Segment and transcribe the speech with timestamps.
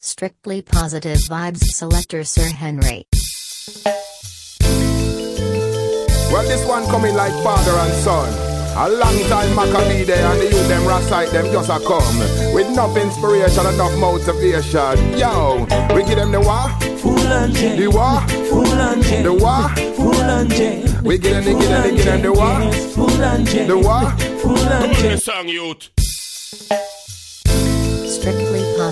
[0.00, 3.04] Strictly Positive Vibes Selector Sir Henry.
[6.30, 8.28] Well, this one coming like father and son.
[8.76, 12.18] A long time Maccabee there and the youth them recite them just a come
[12.54, 16.80] With enough inspiration, and enough motivation Yo, we give them the what?
[17.00, 17.76] Full and jet.
[17.76, 18.30] The what?
[18.30, 19.22] Full and jet.
[19.24, 19.78] The what?
[19.96, 21.02] Full and jet.
[21.02, 22.74] We give them the, give them the, give them the what?
[22.94, 23.66] Full and jet.
[23.66, 24.20] The what?
[24.42, 25.22] Full and jet.
[25.22, 25.90] song, youth.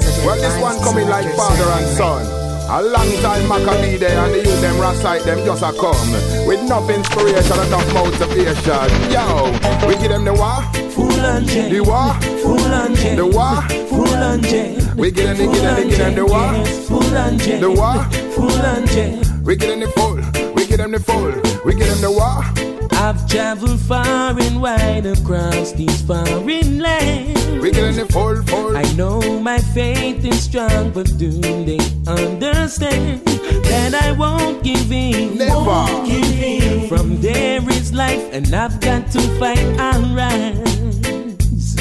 [0.01, 2.27] Strictly Positive Well, this Vibes one coming like father and son.
[2.69, 6.11] A long time Maccabee there and the youth them recite them just a come
[6.49, 10.75] With enough inspiration, enough motivation Yo, we give them the what?
[10.93, 11.71] Full and jet.
[11.71, 12.25] The what?
[12.25, 13.17] Full and jet.
[13.17, 13.71] The what?
[13.89, 14.95] Full and jet.
[14.97, 16.57] We give them the, give them the, give them the what?
[16.57, 17.61] Yes, Full and jet.
[17.61, 18.15] The what?
[18.35, 19.27] Full and jet.
[19.45, 20.17] We give them the full,
[20.55, 21.31] we give them the full,
[21.65, 22.76] we give them the what?
[22.99, 27.47] I've traveled far and wide across these foreign lands.
[27.61, 31.79] We give them the full, full I know my faith is strong, but do they
[32.07, 33.21] understand
[33.69, 35.37] that I won't give in?
[35.37, 35.55] Never.
[35.55, 36.89] Won't give in.
[36.89, 41.77] From there is life, and I've got to fight and rise.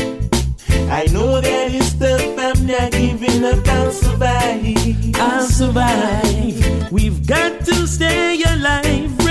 [0.89, 5.16] I know that it's tough, I'm not giving up, I'll survive.
[5.16, 6.91] I'll survive.
[6.91, 9.24] We've got to stay alive?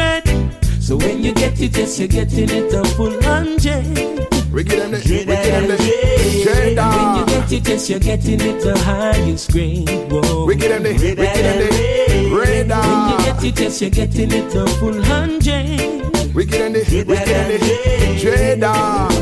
[0.85, 3.87] So when you get it, yes, you're getting it a full hundred.
[4.53, 8.41] We give them the, we give them the When you get it, yes, you're getting
[8.43, 9.89] it the highest grade.
[10.13, 10.45] Whoa.
[10.45, 11.69] We give them the, we give them the
[12.35, 16.35] When you get it, yes, you're getting it the full hundred.
[16.35, 19.15] We give them the, we give them the cheddar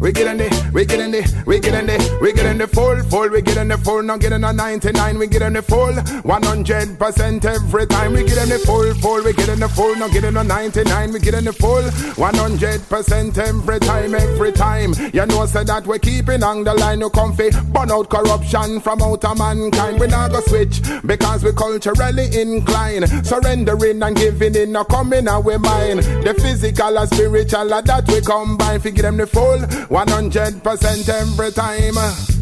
[0.00, 2.56] We get in the, we get in the, we get in the, we get in
[2.56, 5.42] the full, full, we get in the full, now get in the 99, we get
[5.42, 9.60] in the full, 100% every time, we get in the full, full, we get in
[9.60, 14.14] the full, now get in the 99, we get in the full, 100% every time,
[14.14, 14.94] every time.
[15.12, 19.02] You know, say that we keeping on the line, no comfy, burn out corruption from
[19.02, 20.00] out mankind.
[20.00, 25.58] We not go switch because we culturally inclined, surrendering and giving in, no coming away
[25.58, 25.98] mine.
[26.24, 31.94] The physical and spiritual, that we combine, figure them the full, 100% every time.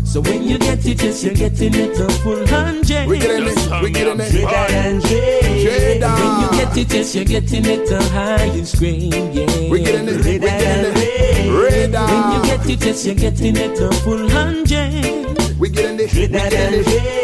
[0.04, 3.08] So when you get it, yes, you're getting it the full hundred.
[3.08, 4.32] We get in it, we get in it.
[4.32, 4.42] When
[6.42, 9.12] you get it, yes, you're getting it the highest grade.
[9.12, 9.70] Yeah.
[9.70, 11.50] We get in it, we get in it.
[11.50, 15.17] When you get it, yes, you're getting it the full hundred.
[15.58, 17.18] We get in it, we get in it.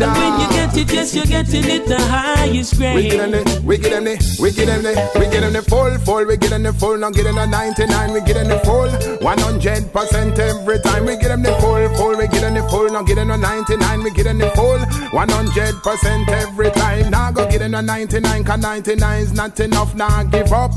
[0.00, 3.64] And when you get it, yes, you're getting it the highest We get in grade.
[3.64, 6.36] we get in it, we get in it, we get in the full, full, we
[6.36, 10.38] get in the full, now get in the 99, we get in the full, 100%
[10.38, 13.18] every time, we get in the full, full, we get in the full, now get
[13.18, 17.72] in the 99, we get in the full, 100% every time, now go get in
[17.72, 20.72] the 99, cause 99 is not enough, now give up,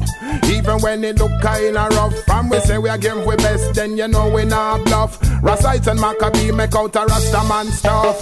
[0.45, 3.97] even when it look kinda rough, and we say we are game we best, then
[3.97, 8.19] you know we not bluff, Rasites and Maccabee make out a Rasta man stuff,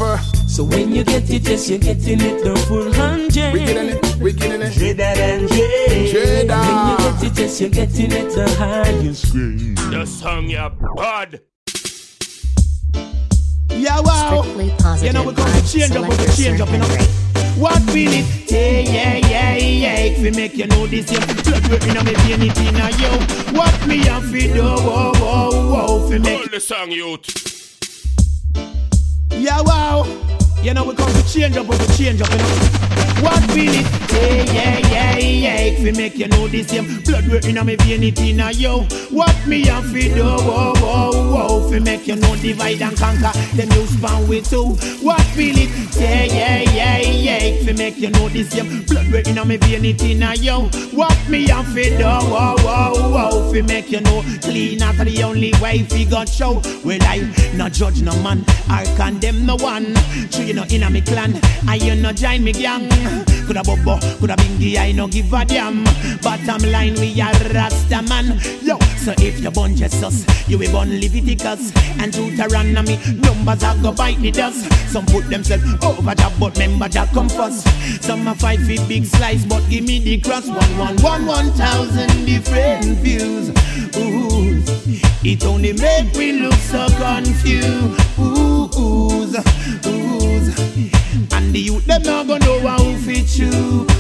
[0.49, 3.53] So when you get it, yes, you're getting it the full hundred.
[3.53, 5.17] we get in it, we get in it, When you get
[7.23, 9.77] it, yes, you're getting it the highest grade.
[9.77, 11.41] The song, yeah, bad.
[13.69, 14.41] Yeah, wow.
[14.41, 16.87] Strictly Positive You know, we come to change up, we Selector change up, you know.
[16.87, 17.61] Henry.
[17.61, 18.51] What feel it?
[18.51, 19.95] Yeah, yeah, yeah, yeah.
[20.11, 22.75] If we make you know this, you blood work in a me vein, it in
[22.75, 23.57] a yo.
[23.57, 24.61] What me have to do?
[24.61, 26.03] Whoa, whoa, whoa.
[26.03, 27.64] If we make Hold the song, youth.
[29.31, 30.44] Yeah, wow.
[30.65, 32.85] You know, we come to change up, we change up, you know.
[33.21, 33.85] What feel it?
[34.11, 35.57] Yeah, yeah, yeah, yeah.
[35.59, 38.39] If we make you know this, same blood work in a me vein, it in
[38.39, 38.81] a yo.
[39.11, 40.23] What me have to do?
[40.23, 41.65] Whoa, whoa, whoa.
[41.65, 44.73] If we make you know divide and conquer, them you span with two.
[45.05, 45.69] What feel it?
[45.95, 47.37] Yeah, yeah, yeah, yeah.
[47.37, 50.23] If we make you know this, same blood work in a me vein, it in
[50.23, 50.63] a yo.
[50.91, 52.03] What me have to do?
[52.03, 53.47] Whoa, whoa, whoa.
[53.47, 56.61] If we make you know clean, that's the only way we got show.
[56.83, 59.95] Well, I not judge no man, I condemn no one.
[60.31, 62.87] So you know in a me clan, I you no join me gang.
[63.45, 65.83] Coulda bobo, coulda bingy, I no give a damn.
[66.21, 68.39] Bottom line, we are Rasta man.
[68.61, 72.97] Yo, so if you born Jesus, you will born Leviticus and Deuteronomy.
[73.15, 74.71] Numbers are go bite the dust.
[74.89, 77.67] Some put themselves over job, but member job come first.
[78.01, 80.47] Some a five feet big slice, but give me the cross.
[80.47, 83.49] One, one, one, one thousand different views.
[83.97, 84.63] Ooh,
[85.21, 87.99] it only make me look so confused.
[88.17, 90.04] Ooh, oohs.
[90.57, 93.94] And the youth them not gonna know how fit choose.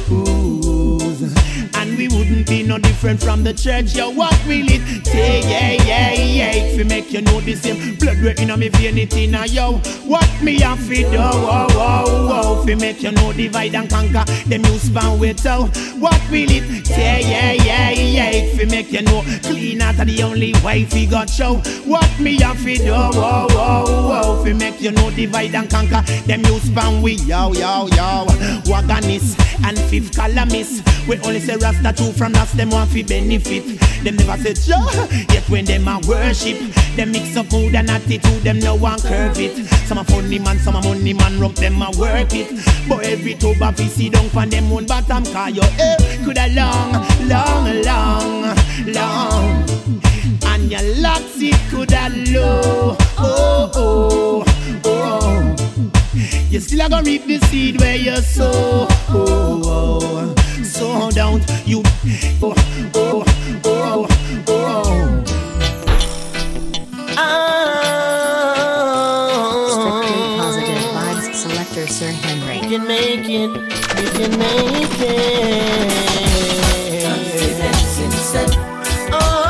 [2.75, 3.95] No different from the church.
[3.95, 5.41] Yo, what will it say?
[5.41, 6.51] Yeah, yeah, yeah.
[6.51, 9.45] If you make you know the same blood way in me vein, it in a
[9.45, 9.77] yo.
[10.05, 11.17] What me have to do?
[11.17, 12.29] Oh, oh, oh.
[12.31, 12.63] oh.
[12.63, 15.75] If you make you know divide and conquer, them you span with out.
[15.99, 17.21] What will it say?
[17.21, 18.29] Yeah, yeah, yeah.
[18.31, 21.55] If you make you know clean out the only way we got show.
[21.85, 22.91] What me have to do?
[22.91, 24.41] Oh, oh, oh, oh.
[24.41, 28.25] If you make you know divide and conquer, them you span with yo, yo, yo.
[28.65, 30.83] Wagonist and fifth columnist.
[31.07, 33.79] We only say Rasta two from us, them want fi benefit.
[34.03, 36.57] Them never say Jah, yet when them a worship,
[36.95, 39.65] them mix up mood and attitude, them no one curve it.
[39.87, 42.49] Some a funny man, some a money man, rump them a work it.
[42.87, 46.47] But every two a fi see down from them own bottom, car your hair coulda
[46.53, 46.93] long,
[47.27, 48.55] long, long,
[48.87, 49.65] long.
[50.45, 54.43] And your locks it coulda low, oh, oh,
[54.85, 55.55] oh.
[56.49, 58.87] You still a gonna reap the seed where you sow.
[59.09, 60.01] Oh, oh.
[60.03, 60.44] oh.
[60.75, 61.81] So don't you.
[62.43, 62.53] Oh,
[62.93, 63.23] oh,
[63.63, 64.07] oh,
[64.45, 64.83] oh.
[69.71, 70.35] Strictly ah.
[70.37, 72.59] positive vibes selector Sir Henry.
[72.59, 75.95] We can make it, we can make it.
[79.13, 79.45] Oh,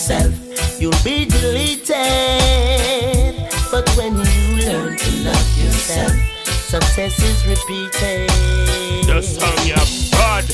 [0.09, 1.91] Yourself, you'll be deleted.
[3.71, 6.13] But when you learn to love yourself,
[6.45, 8.31] success is repeated.
[9.07, 9.85] The song, yeah.
[10.13, 10.45] Bad.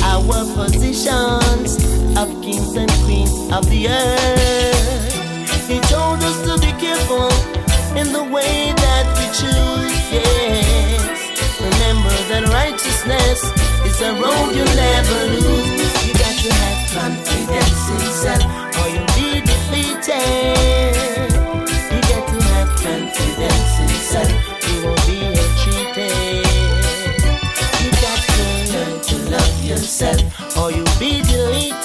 [0.05, 1.77] our positions
[2.17, 5.69] of kings and queens of the earth.
[5.69, 7.31] He told us to be careful
[7.97, 10.60] in the way that we choose, yes.
[12.31, 13.43] That righteousness
[13.83, 16.07] is a road you'll never lose.
[16.07, 18.47] You got to have confidence in self
[18.79, 21.27] or you'll be defeated.
[21.91, 24.31] You got to have confidence in self.
[24.63, 26.47] You won't be entreated.
[27.83, 28.47] You got to
[28.79, 30.23] learn to love yourself,
[30.57, 31.83] or you'll be deleted.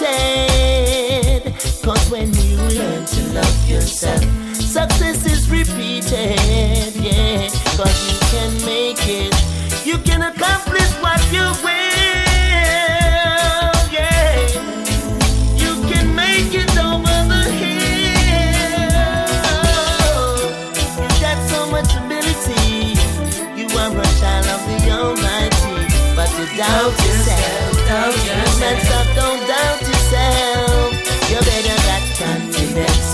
[1.82, 4.22] Cause when you learn to love yourself,
[4.54, 6.94] success is repeated.
[7.02, 8.05] Yeah, cause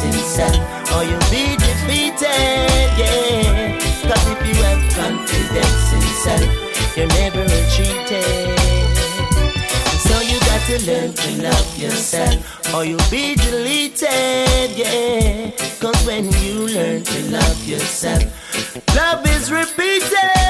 [0.02, 2.90] confidence or you'll be defeated.
[2.98, 3.78] Yeah,
[4.08, 8.58] cause if you have confidence in self, you're never retreated.
[10.00, 15.52] So you got to learn to love yourself or you'll be deleted, yeah.
[15.80, 18.24] Cause when you learn to love yourself,
[18.96, 20.41] love is repeated.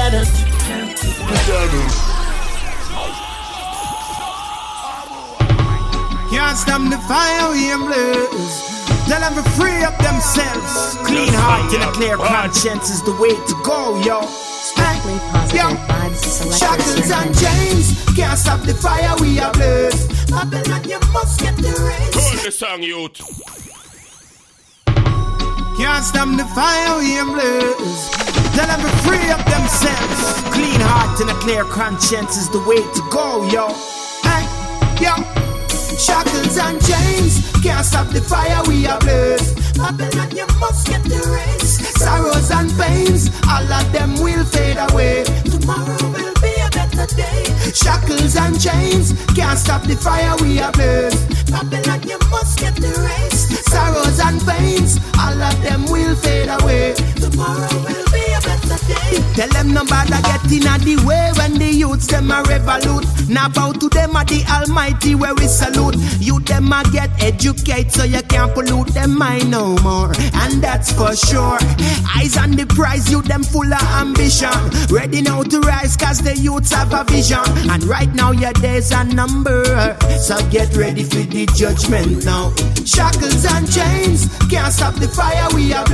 [0.00, 0.24] You gotta,
[6.30, 8.56] Can't stop the fire we blaze.
[9.08, 10.96] Tell them to free up themselves.
[11.04, 14.22] Clean heart and a clear conscience is the way to go, yo.
[14.26, 20.06] Strictly positive vibes Shackles and chains can't stop the fire we are blaze.
[20.30, 22.14] Babylon, you must get the race.
[22.14, 23.20] Hold the song, youth.
[25.76, 28.29] Can't stop the fire we blaze.
[28.60, 30.20] Tell them to free up themselves.
[30.52, 33.72] Clean heart and a clear conscience is the way to go, yo.
[34.20, 34.44] Hey,
[35.00, 35.16] yo.
[35.96, 39.56] Shackles and chains can't stop the fire we are blaze.
[39.80, 41.80] Babylon, you must get the race.
[42.04, 45.24] Sorrows and pains, all of them will fade away.
[45.48, 47.48] Tomorrow will be a better day.
[47.72, 51.16] Shackles and chains can't stop the fire we are blaze.
[51.48, 53.48] Babylon, you must get the race.
[53.72, 56.92] Sorrows and pains, all of them will fade away.
[57.16, 58.09] Tomorrow will
[59.34, 63.06] Tell them nobody get in the way when the youths them a revolute.
[63.28, 65.96] Now bow to them a the Almighty where we salute.
[66.20, 70.92] You them a get educate so you can't pollute them mind no more, and that's
[70.92, 71.58] for sure.
[72.16, 74.50] Eyes on the prize, you them full of ambition,
[74.90, 77.44] ready now to rise cause the youths have a vision.
[77.70, 79.64] And right now your days are number,
[80.18, 82.52] so get ready for the judgment now.
[82.84, 85.86] Shackles and chains can't stop the fire we are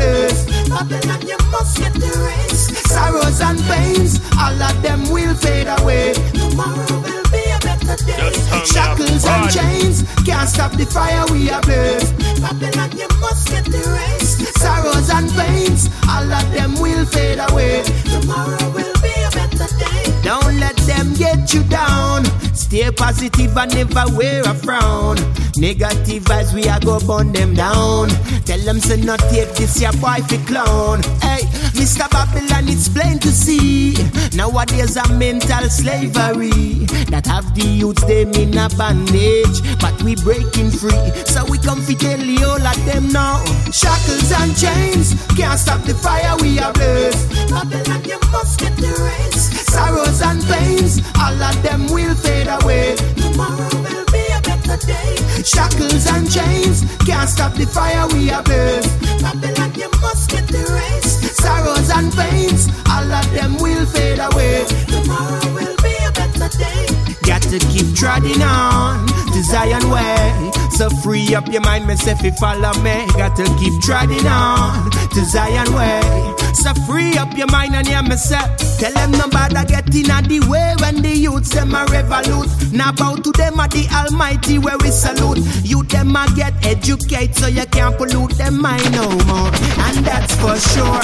[0.85, 1.01] blaze.
[1.01, 2.67] Babylon, you must get the race.
[2.91, 6.13] Sorrows and pains, all of them will fade away.
[6.35, 8.33] Tomorrow will be a better day.
[8.65, 12.13] Shackles and chains can't stop the fire we are blaze.
[12.41, 14.37] Babylon, you must get the race.
[14.61, 17.83] Sorrows and pains, all of them will fade away.
[18.05, 20.21] Tomorrow will be a better day.
[20.23, 20.76] Don't let
[21.07, 22.25] them get you down.
[22.55, 25.17] Stay positive and never wear a frown.
[25.57, 28.09] Negative vibes, we are go burn them down.
[28.45, 31.03] Tell them say not take this your boy fi clown.
[31.21, 32.09] Hey, Mr.
[32.11, 33.95] Babylon, it's plain to see.
[34.35, 40.71] Nowadays a mental slavery that have the youths them in a bandage, but we breaking
[40.71, 41.11] free.
[41.25, 43.45] So we come fi tell all of them now.
[43.73, 47.25] Shackles and chains can't stop the fire we are blaze.
[47.49, 49.57] Babylon, you must get the race.
[49.73, 52.97] Sorrows and pains, all of them will fade away.
[53.17, 55.17] Tomorrow will be a better day.
[55.43, 58.87] Shackles and chains can't stop the fire we are blaze.
[59.23, 61.37] Babylon, you must get the race.
[61.37, 64.65] Sorrows and pains, all of them will fade away.
[64.89, 66.87] Tomorrow will be a better day.
[67.23, 70.53] Got to keep trotting on to Zion way.
[70.77, 73.07] So free up your mind, myself, if you follow me.
[73.17, 76.36] Got to keep trotting on to Zion way.
[76.55, 78.41] So free up your mind and hear me say.
[78.79, 82.49] Tell them nobody get in the way when the youths them a revolute.
[82.73, 85.39] Now bow to them at the Almighty where we salute.
[85.65, 89.51] You them a get educate so you can't pollute them mind no more.
[89.87, 91.01] And that's for sure.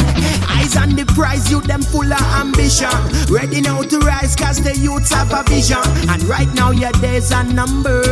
[0.48, 2.90] Eyes on the prize, you them full of ambition.
[3.32, 5.82] Ready now to rise cause the youths have a vision.
[6.10, 8.02] And right now your days are number.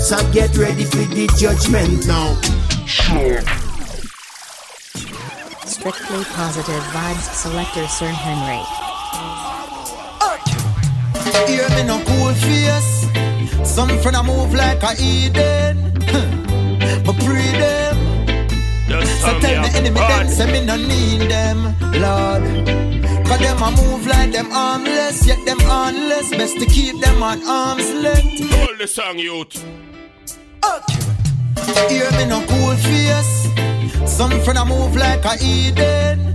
[0.00, 2.34] So get ready for the judgment now.
[5.66, 8.60] Strictly Positive Vibes Selector Sir Henry.
[11.48, 13.08] Hear me no cool face.
[13.64, 15.92] Some friend I move like a Eden.
[17.06, 17.96] but pre them.
[19.20, 21.64] So tell me enemy them, say me no need them,
[21.98, 22.44] Lord.
[23.26, 26.30] Cause them a move like them armless, yet them armless.
[26.30, 28.50] Best to keep them on arm's length.
[28.52, 29.64] Hold the song, youth.
[30.62, 31.94] Okay.
[31.94, 33.53] Hear me no cool face.
[34.06, 36.34] Some friend I move like a Eden.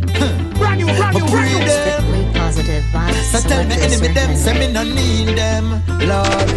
[0.58, 1.70] Brand new, brand new, But brand pre new.
[1.70, 5.66] Strictly Positive Vibes So tell me Selector enemy them, say me no need them,
[6.10, 6.50] Lord.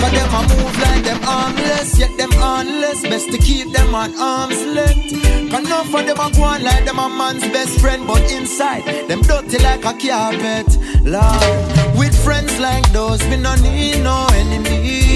[0.00, 3.02] Cause them a move like them armless, yet them armless.
[3.02, 5.50] Best to keep them on arm's length.
[5.50, 8.84] Cause none for them a go on like them a man's best friend, but inside
[9.08, 10.68] them dirty like a carpet,
[11.04, 11.96] Lord.
[11.96, 15.13] With friends like those, we no need no enemies.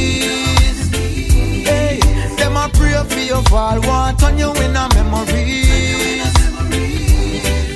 [3.05, 5.62] Pray for your fall, want on you in a memory.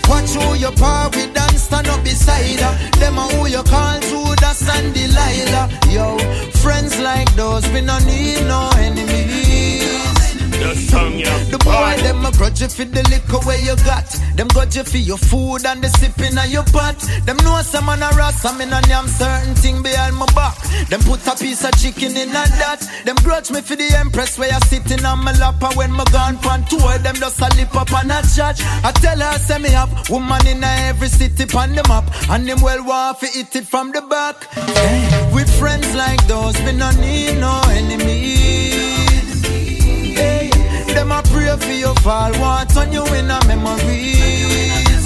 [0.09, 2.91] Watch who you par with and stand up beside her.
[2.99, 5.69] Them who you call Judas and Delilah.
[5.91, 6.19] Yo,
[6.63, 9.42] friends like those, we no need no enemies.
[10.63, 11.43] Yeah.
[11.51, 14.07] The boy, them a grudge you for the liquor where you got.
[14.37, 16.99] Them grudge you for your food and the sipping of your pot.
[17.27, 20.55] Them know some man a ras, I'm in a yam certain thing behind my back.
[20.89, 22.79] Them put a piece of chicken in a that.
[23.05, 25.63] Them grudge me for the empress where you sitting on my lap.
[25.63, 28.63] And when my gone on tour, them just a lip up and a chat.
[28.87, 29.91] I tell her, say me up.
[30.11, 32.07] woman in every city on the map.
[32.31, 34.45] And them well want eat it from the back.
[34.55, 38.82] Hey, with friends like those, we no need no enemies.
[41.53, 45.05] Pray for your fall, want on you in a memories.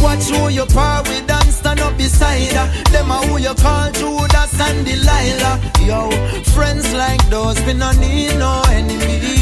[0.00, 2.82] Watch who you par with and stand up beside her.
[2.92, 5.58] Them a who you call Judas and Delilah.
[5.80, 6.10] Yo,
[6.54, 9.37] friends like those, we no need no enemies.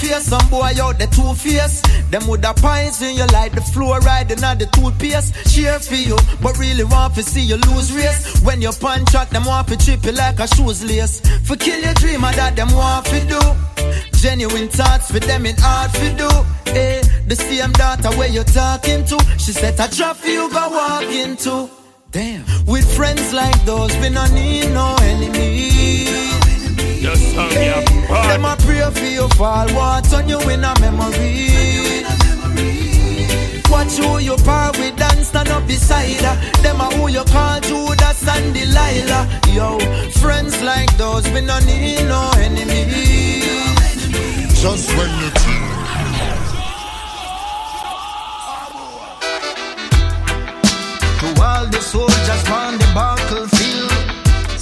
[0.00, 1.82] Face, some boy out the two face.
[2.10, 5.34] Them with the poison you like the fluoride and not the toothpaste.
[5.52, 8.40] Cheer for you, but really want to see you lose race.
[8.42, 11.20] When you punch out, them want to trip you like a shoes lace.
[11.46, 13.42] For kill your dreamer that them want to do.
[14.18, 16.30] Genuine thoughts for them in hard to do.
[16.72, 19.18] Eh, the same daughter where you talking to.
[19.38, 21.68] She said I drop for you go walk into.
[22.10, 22.44] Damn.
[22.66, 26.49] With friends like those, we no need no enemies.
[27.00, 27.80] Just the song, yeah.
[28.28, 32.04] Them a pray for your fall, want on you in a memory.
[33.70, 36.36] Watch who you par with and stand up beside her.
[36.62, 39.40] Them a who you call Judas and Delilah.
[39.48, 39.78] Yo,
[40.20, 43.40] friends like those, we no need no enemy.
[44.60, 45.70] Just when you team,
[51.20, 53.59] To all the soldiers on the battlefield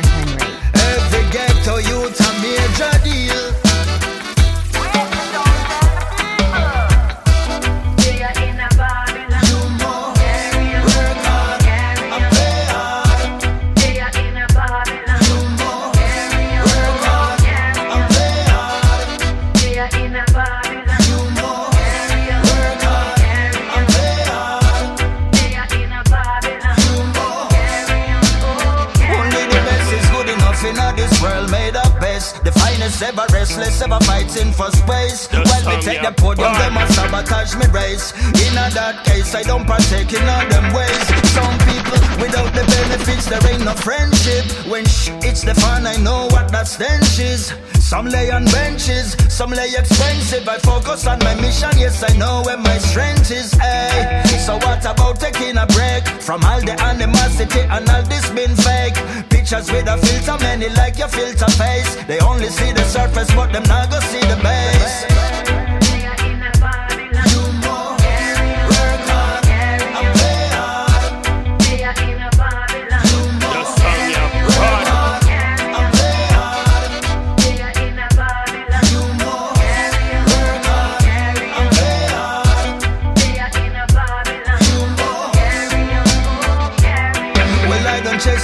[0.00, 0.54] Henry.
[0.74, 2.21] Every ghetto youth
[33.02, 35.28] ever restless ever fighting for space.
[35.32, 38.12] When me take the podium, them a sabotage me race.
[38.46, 41.02] In a that case, I don't partake in all them ways.
[41.34, 44.44] Some people without the benefits, there ain't no friendship.
[44.70, 47.52] When sh- it's the fun, I know what that stench is.
[47.92, 50.48] Some lay on benches, some lay expensive.
[50.48, 53.52] I focus on my mission, yes, I know where my strength is.
[53.52, 58.56] Hey, so what about taking a break from all the animosity and all this been
[58.56, 58.96] fake?
[59.28, 61.94] Pictures with a filter, many like your filter face.
[62.06, 65.41] They only see the surface, but them not go see the base.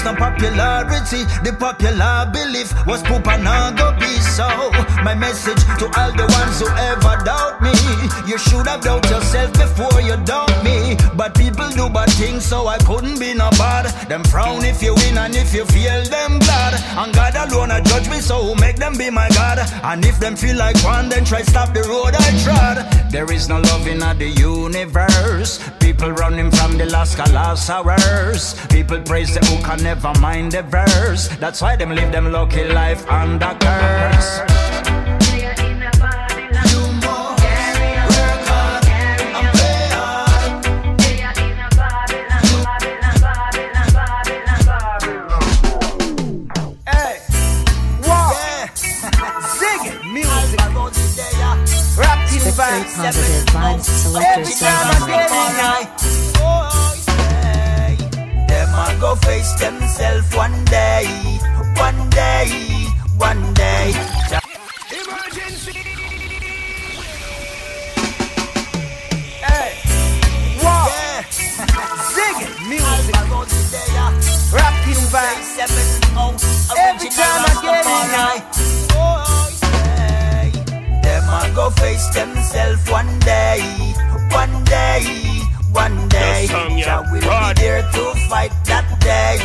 [0.09, 1.25] I popularity.
[1.45, 4.49] The popular belief was poop and go be so.
[5.05, 7.77] My message to all the ones who ever doubt me.
[8.27, 10.97] You should have doubt yourself before you doubt me.
[11.15, 13.87] But people do bad things, so I couldn't be no bad.
[14.09, 16.75] Them frown if you win and if you feel them glad.
[16.97, 19.59] And God alone a judge me, so make them be my God?
[19.83, 23.11] And if them feel like one, then try stop the road I trod.
[23.11, 25.61] There is no love in the universe.
[25.81, 28.55] People running from the last last hours.
[28.68, 31.28] People praise the hook and never mind the verse.
[31.38, 34.40] That's why them live them lucky life under curse.
[36.70, 40.54] You more work hard and play hard.
[46.87, 47.18] Hey,
[48.06, 48.66] yeah.
[49.58, 50.61] Zig it, music.
[51.98, 53.84] Rap till Strictly positive vibes.
[53.84, 55.84] Selector Every Sir time I Henry.
[55.84, 56.08] get
[59.09, 61.05] go face themselves one day,
[61.77, 62.47] one day,
[63.16, 63.92] one day.
[69.47, 69.71] Hey,
[70.62, 70.88] wow.
[70.92, 71.23] Yeah.
[72.14, 73.14] Zig music.
[74.53, 74.75] Rap
[75.14, 75.55] vibes.
[76.21, 76.37] Oh,
[76.77, 78.37] Every time I get in, I
[78.92, 80.51] oh, say,
[81.03, 83.61] them a go face themselves one day,
[84.33, 85.28] one day,
[85.72, 86.46] one day.
[86.46, 86.85] Song, yeah.
[86.85, 87.54] Jah will Right.
[87.57, 89.38] be there to fight that day,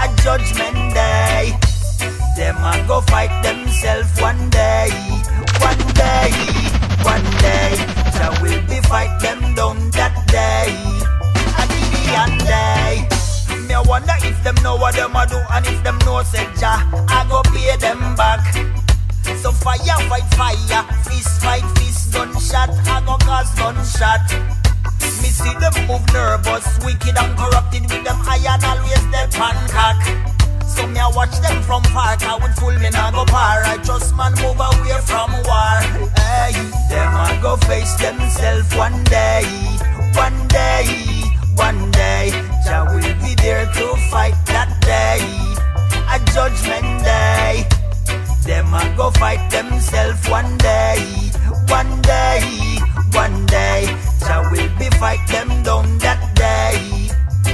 [0.00, 1.56] a judgment day.
[2.36, 4.88] Them a go fight themselves one day,
[5.60, 6.30] one day,
[7.02, 7.70] one day.
[8.16, 10.72] Jah will be fight them down that day,
[11.60, 13.06] a Gideon day.
[13.68, 16.82] Me wonder if them know what them a do and if them know say Jah,
[17.08, 18.40] I go pay them back.
[19.42, 24.59] So fire fight fire, fist fight fist, gunshot, I go cause gunshot.
[25.22, 30.30] Me see them move nervous, wicked and corrupted with them iron always their pancake.
[30.66, 33.62] So me a watch them from far, cause with full me nah go par.
[33.64, 35.76] I trust man move away from war.
[36.16, 36.52] Hey,
[36.88, 39.44] them a go face themselves one day,
[40.14, 40.86] one day,
[41.56, 42.30] one day.
[42.64, 45.20] Jah will be there to fight that day,
[46.08, 47.66] a judgment day.
[48.46, 50.96] Them a go fight themselves one day,
[51.68, 52.40] one day,
[53.12, 53.86] one day.
[54.20, 57.10] Jah will be fight them down that day,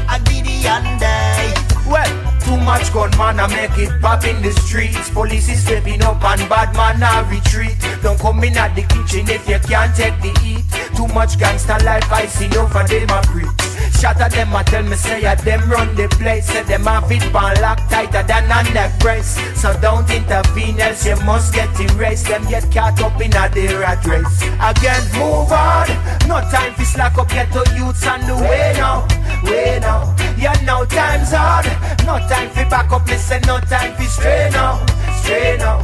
[0.09, 1.55] a Gideon day.
[1.88, 5.11] Well, too much gunman I make it pop in the streets.
[5.11, 7.77] Police is stepping up and bad man I retreat.
[8.03, 10.65] Don't come in at the kitchen if you can't take the heat.
[10.97, 13.67] Too much gangster life I see over them a preach.
[14.07, 16.47] At them, I tell me say at them run the place.
[16.47, 19.35] Say them have it pan lock tighter than a neck brace.
[19.61, 22.27] So don't intervene, else you must get erased.
[22.29, 24.43] Them get caught up in a the rat race.
[24.63, 25.89] Again, move on.
[26.29, 29.09] No time for slack up, get to youths on the way now.
[29.43, 30.15] Way now.
[30.39, 31.67] Yeah, no time's hard.
[32.07, 34.85] No time for back up, listen, no time for stray now.
[35.22, 35.79] Stray now.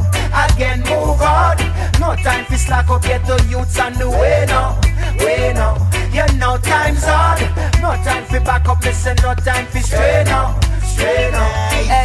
[0.45, 1.57] Again, move on.
[1.99, 4.79] No time for slack up, get to youths on the way now.
[5.19, 5.75] Way now.
[6.11, 7.41] Yeah, no time's hard.
[7.81, 10.59] No time for back up, listen, no time for stray now.
[10.81, 11.47] Stray now.
[11.69, 12.02] Hey.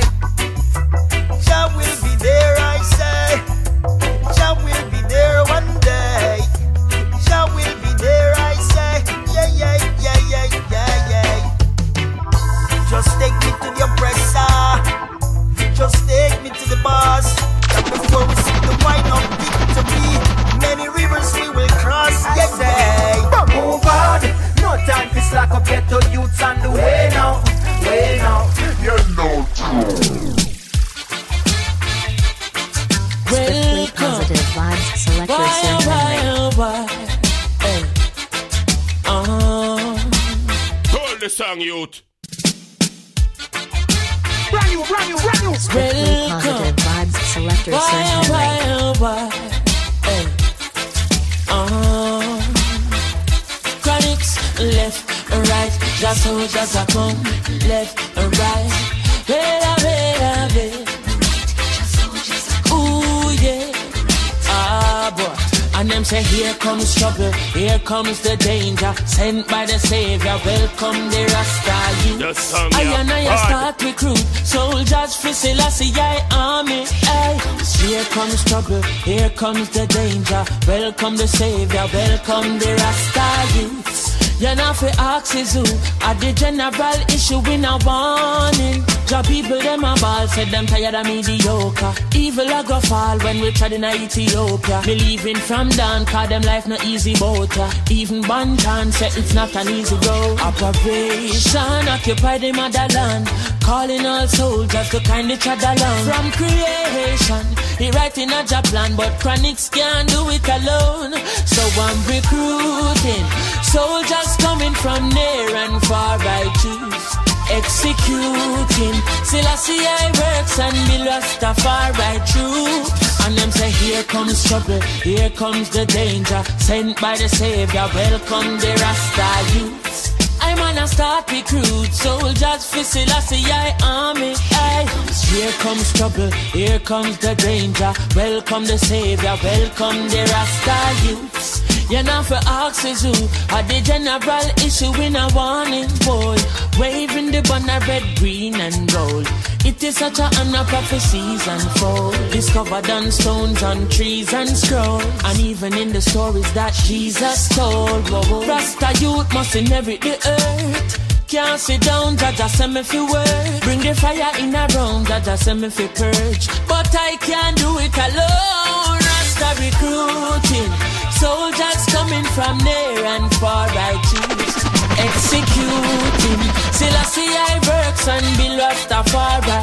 [67.88, 68.92] Comes the danger.
[69.06, 72.20] Sent by the savior, welcome the Rasta youth.
[72.20, 76.84] The song, I and I start recruit soldiers for Selassie I army.
[77.16, 77.34] Ay.
[77.80, 80.42] Here comes trouble, here comes the danger.
[80.66, 83.97] Welcome the savior, welcome the Rasta youths.
[84.38, 85.66] You know for axes who
[86.06, 88.84] are the general issue in a warning.
[89.08, 91.92] Job people them a ball said them tired of mediocre.
[92.14, 94.80] Evil a go fall when we tried in Ethiopia.
[94.84, 97.50] Believing from down, cause them life no easy boat.
[97.90, 100.38] Even Banton said it's not an easy road.
[100.38, 103.26] Operation occupy the motherland.
[103.60, 106.04] Calling all soldiers to kind each other along.
[106.04, 107.44] From creation,
[107.76, 111.12] he writing a job plan, but Chronixx can't do it alone.
[111.44, 113.26] So I'm recruiting
[113.62, 116.18] soldiers coming from near and far.
[116.20, 118.96] I choose executing.
[119.24, 122.84] Selassie I works and be Rastafari true.
[123.24, 126.42] And them say here comes trouble, here comes the danger.
[126.58, 130.14] Sent by the savior, welcome the Rasta youths.
[130.40, 134.34] I'm on a start recruit soldiers for Selassie I army.
[134.52, 134.86] Aye.
[135.30, 137.92] Here comes trouble, here comes the danger.
[138.14, 141.67] Welcome the savior, welcome the Rasta youths.
[141.90, 143.12] You know for who
[143.56, 146.36] are the general issue in a warning boy.
[146.78, 149.26] Waving the banner red, green and gold.
[149.64, 152.14] It is such a honor prophecies unfold.
[152.30, 155.00] Discovered on stones, on trees and scroll.
[155.24, 158.08] And even in the stories that Jesus told.
[158.46, 161.08] Rasta youth must inherit the earth.
[161.28, 163.62] Can't sit down, Jah Jah send me fi work.
[163.62, 166.48] Bring the fire in a room, Jah Jah send me fi purge.
[166.66, 168.96] But I can't do it alone.
[168.96, 170.72] Rasta recruiting,
[171.18, 173.68] soldiers coming from near and far.
[173.68, 174.58] I choose
[175.06, 176.42] executing.
[176.78, 179.58] Selassie I works and be Rastafari.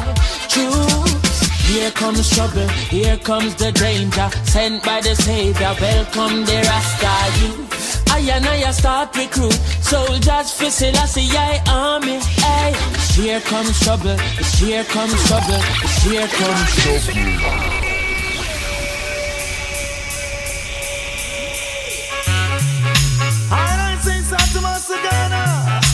[0.52, 1.16] Choose.
[1.66, 4.28] Here comes trouble, here comes the danger.
[4.44, 8.08] Sent by the Savior, welcome the Rasta youth.
[8.10, 12.18] I and I start recruit soldiers for Selassie I army.
[12.44, 12.72] Hey,
[13.20, 14.16] here comes trouble,
[14.60, 15.62] here comes trouble,
[16.04, 17.85] here comes trouble.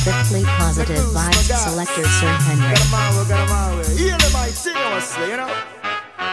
[0.02, 2.74] strictly positive vibes selector Sir Henry.
[2.74, 3.86] Get him out, get him out.
[3.86, 5.54] Hear them out seriously, you know.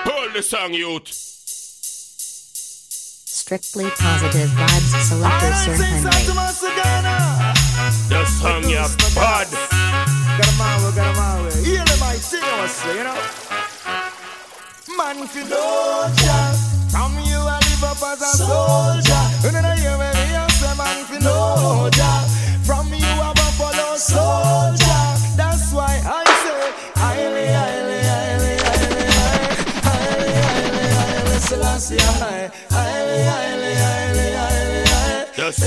[0.05, 1.07] Pull the song, youth.
[3.29, 6.09] Strictly positive vibes selector Sir Henry.
[8.09, 8.81] The song you
[9.13, 9.47] bud.
[9.53, 11.53] Get him out, get him out.
[11.61, 13.21] Hear them out seriously, you know.
[14.97, 16.55] Man, if you know Jack,
[16.89, 19.25] from you I live up as a soldier.
[19.45, 22.38] You know the year when we are man, if you know Jack.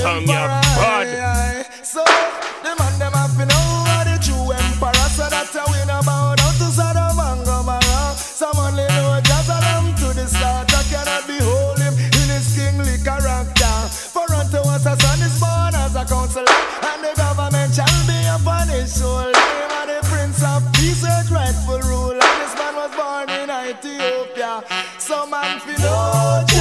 [0.02, 1.64] song, you're.
[1.82, 2.02] So,
[2.62, 6.40] the man them have to know what the true emperor, so that's how win about
[6.40, 8.14] how to Sodom and Gomorrah.
[8.16, 13.74] Some only know Jerusalem to the start, I cannot behold him in his kingly character.
[14.14, 16.58] For unto us a son is born as a counselor,
[16.90, 19.30] and the government shall be upon his shoulder.
[19.30, 22.18] Him are the prince of peace, a rightful ruler.
[22.42, 24.64] This man was born in Ethiopia.
[24.98, 26.51] Some man you know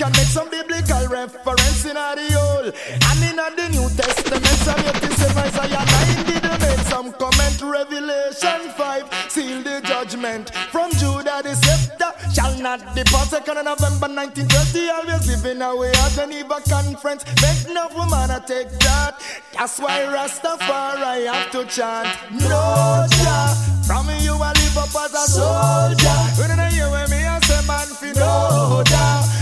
[0.00, 4.46] can make some biblical reference in the old and in the New Testament.
[4.64, 7.60] Some you to Isaiah 9 did make some comment.
[7.60, 13.28] Revelation 5 seal the judgment from Judah the scepter shall not depart.
[13.28, 17.26] Second of November 1930, always living away at Geneva conference.
[17.44, 19.20] Make no woman take that.
[19.52, 22.08] That's why Rastafari have to chant.
[22.32, 23.52] No, Jah.
[23.84, 26.20] From you I live up as a soldier.
[26.40, 29.39] When I hear me, I say man fi know Jah.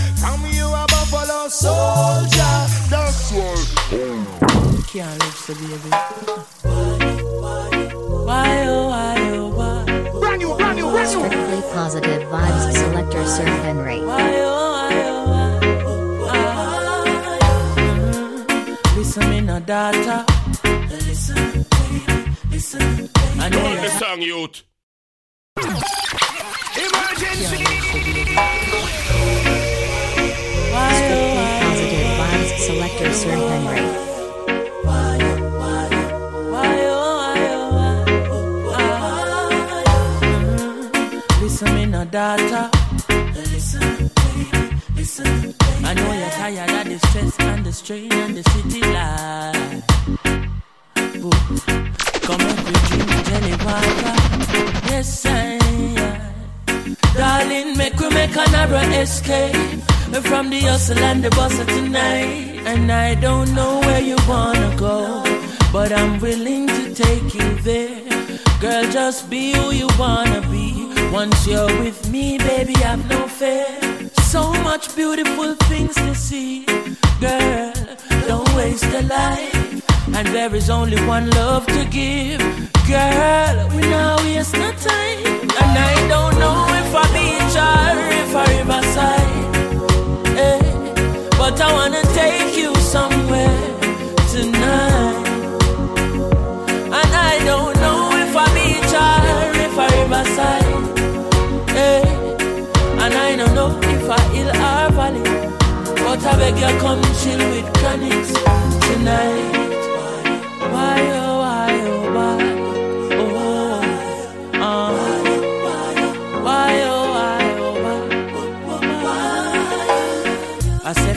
[1.49, 2.67] From you a buffalo soldier.
[2.89, 3.55] That's why.
[4.87, 5.89] Can't live so baby.
[8.25, 9.83] Why oh why oh why?
[10.19, 11.27] Brand new, brand new, brand new.
[11.27, 13.99] Strictly positive vibes selector Sir Henry.
[14.05, 16.37] Why oh why oh why?
[18.95, 20.25] Listen me no data.
[20.89, 23.09] Listen, baby, listen.
[23.39, 24.63] I know Pull you the song, youth.
[28.35, 28.88] Why
[33.19, 33.83] Sir Henry.
[34.87, 35.87] Why oh why?
[36.53, 37.07] Why oh
[37.75, 38.75] why?
[38.75, 39.49] Ah,
[40.21, 41.41] mm.
[41.41, 42.61] Listen me no data.
[43.35, 44.47] Listen, baby,
[44.95, 45.53] listen.
[45.83, 49.83] I know you're tired of the stress and the strain and the city life.
[51.21, 51.29] Boo.
[52.25, 54.15] Come and drink jelly water.
[54.91, 56.28] Yes, I.
[57.15, 59.55] Darling, make we make a narrow escape
[60.23, 62.61] from the hustle and the bustle tonight.
[62.65, 65.23] And I don't know where you wanna go,
[65.71, 68.01] but I'm willing to take you there.
[68.59, 70.89] Girl, just be who you wanna be.
[71.11, 73.67] Once you're with me, baby, I've no fear.
[74.23, 76.65] So much beautiful things to see.
[77.19, 77.73] Girl,
[78.27, 80.15] don't waste a life.
[80.15, 82.41] And there is only one love to give.
[82.89, 85.21] Girl, we now waste no time.
[85.61, 89.29] And I don't know if I beach or if I riverside.
[90.35, 90.59] Eh,
[91.37, 93.61] but I wanna take you somewhere
[94.33, 95.21] tonight.
[96.97, 100.73] And I don't know if I beach or if I riverside.
[101.77, 105.23] Eh, and I don't know if I hill or valley.
[106.03, 108.33] But I beg you come chill with Chronixx
[108.87, 109.68] tonight.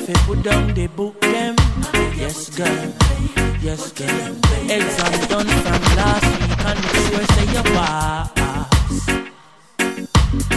[0.06, 1.54] Fi put down the book them.
[2.16, 2.92] Yes girl.
[3.60, 4.30] Yes girl.
[4.76, 8.42] Exam done from last week and me sure say you pass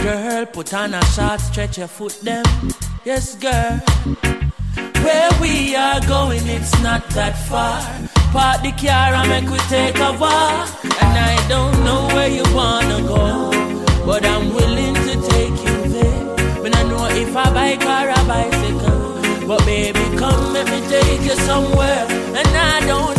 [0.06, 2.44] girl put on a short stretch your foot them.
[3.04, 3.80] Yes girl.
[5.04, 7.80] Where we are going, it's not that far.
[8.32, 10.68] Park the car and make we take a walk.
[11.02, 13.24] And I don't know where you wanna go,
[14.08, 16.24] but I'm willing to take you there.
[16.62, 18.85] When I know if I bike or a bicycle,
[19.46, 22.06] but baby, come let me take you somewhere.
[22.34, 23.15] And I don't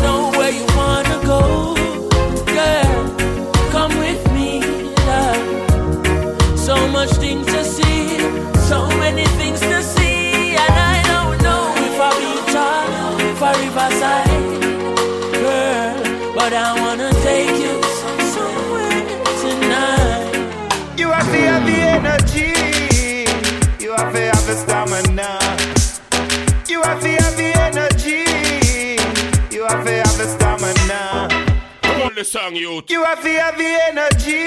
[32.17, 32.81] the song, you.
[32.87, 34.45] You have the, have the energy.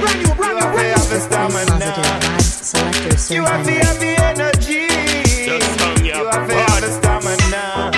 [0.00, 1.84] Brand new, brand you have, brand have the stamina.
[3.28, 4.86] You have the, have the energy.
[5.44, 6.20] The song, yeah.
[6.22, 7.97] You have the, have the stamina.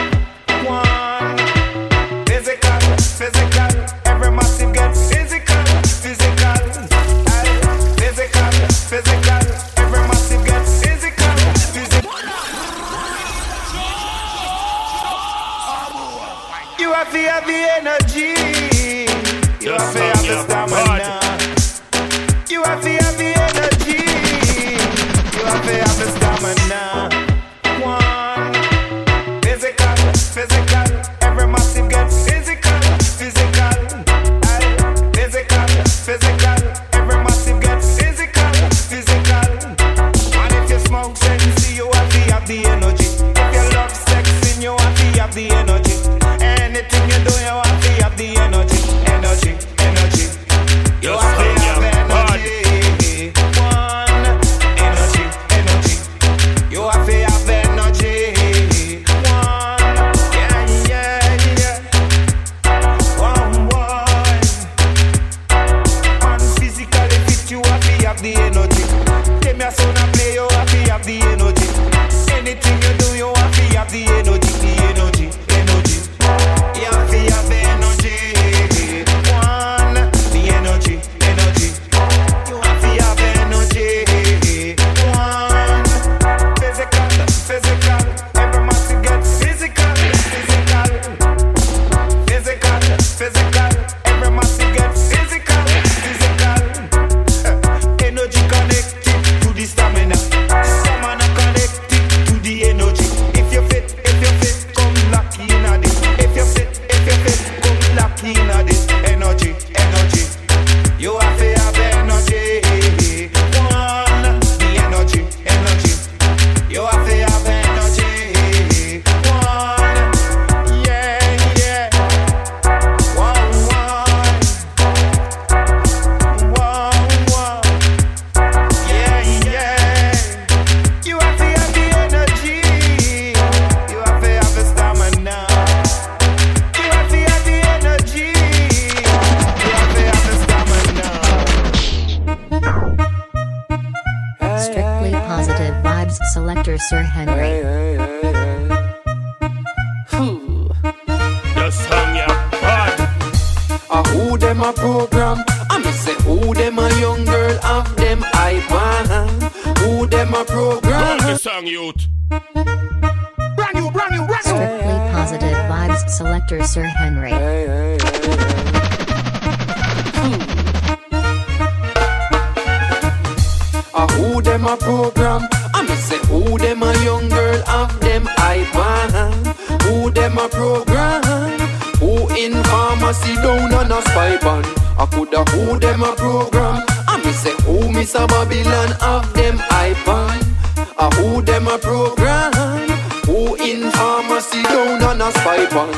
[191.61, 192.88] Them a program?
[193.27, 195.88] Who in pharmacy down on a spy ban?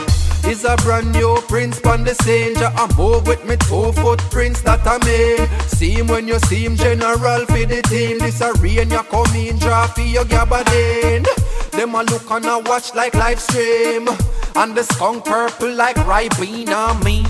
[0.51, 2.55] Is a brand new prince on the scene.
[2.57, 5.49] Ja, I move with me two footprints that I made.
[5.69, 8.19] See him when you see him, general for the team.
[8.19, 11.27] This a rain, you come in, draw for your gabardine.
[11.71, 14.09] Them a look and a watch like live stream.
[14.57, 17.25] And the skunk purple like Ribena me.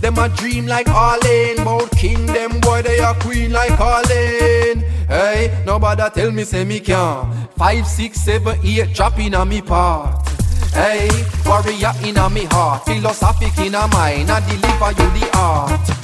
[0.00, 1.64] Them a dream like Arlene.
[1.64, 4.84] Bout king, them boy, they a queen like Arlene.
[5.10, 7.48] Hey, nobody tell me say me can.
[7.56, 10.24] Five, six, seven, eight, in a me part.
[10.72, 11.10] Hey,
[11.44, 16.00] warrior in a me heart, philosophic in a mind, I deliver you the art.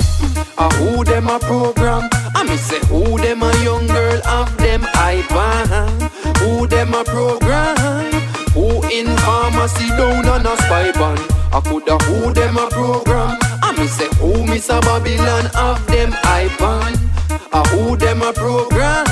[0.59, 2.09] A who them a program?
[2.35, 5.71] I me say who them a young girl of them iPad.
[5.71, 6.09] Uh-huh.
[6.41, 8.11] Who them a program?
[8.55, 11.19] Who in pharmacy down on a spy ban?
[11.53, 13.39] I coulda who them a program?
[13.63, 17.06] I me say who Miss a Babylon of them iPad.
[17.53, 19.07] A who them a program?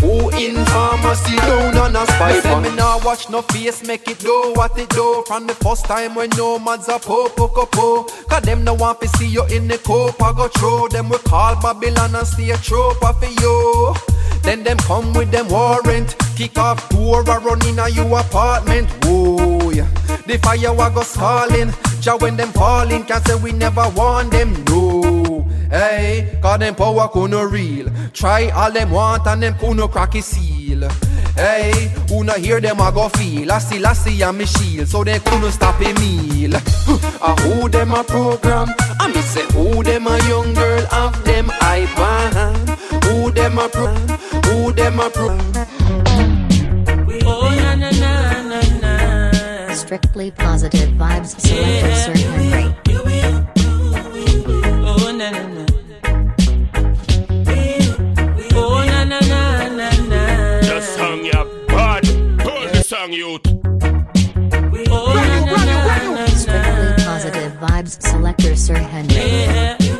[0.00, 1.36] Who in pharmacy?
[1.36, 2.62] Down on a spy ban?
[2.62, 5.24] Me nah watch no face make it do what it do.
[5.26, 8.04] From the first time when no man's a po po po po.
[8.28, 11.18] Cause them no want to see you in the cope I go throw them we
[11.18, 13.94] call Babylon and stay a trope for you.
[14.42, 16.16] Then them come with them warrant.
[16.36, 18.88] Kick off door or run in a you apartment.
[19.04, 19.88] Whoa, yeah.
[20.26, 21.72] The fire wa go stalling.
[22.02, 25.25] Ja when them falling Can't say we never want them, no
[25.70, 27.90] Hey, cause them power kuno real.
[28.12, 30.88] Try all them want and them kuno crack a seal.
[31.36, 33.52] Hey, who not hear them I go feel?
[33.52, 36.54] I see, I see and me shield So they couldn't stop a meal.
[36.56, 38.68] A who them a program?
[39.00, 40.86] I me say who them a young girl?
[40.92, 43.88] Of them iPad Who them a pro
[44.46, 45.38] Who them a pro?
[47.28, 49.72] Oh na na na na na.
[49.74, 52.74] Strictly Positive Vibes Selector Sir Henry.
[54.86, 55.55] Oh na na
[63.16, 63.40] youth.
[64.90, 69.16] Oh na na na na Strictly Positive Vibes Selector Sir Henry.
[69.16, 69.95] Yeah.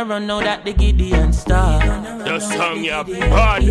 [0.00, 1.78] You run now that the Gideon star?
[2.24, 3.62] The song ya bad.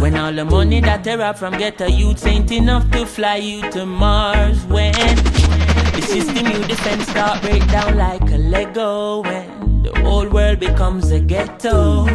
[0.00, 3.68] When all the money that they rob from ghetto youths ain't enough to fly you
[3.70, 4.64] to Mars.
[4.66, 9.22] When the system you defend start break down like a Lego.
[9.22, 12.06] When the whole world becomes a ghetto.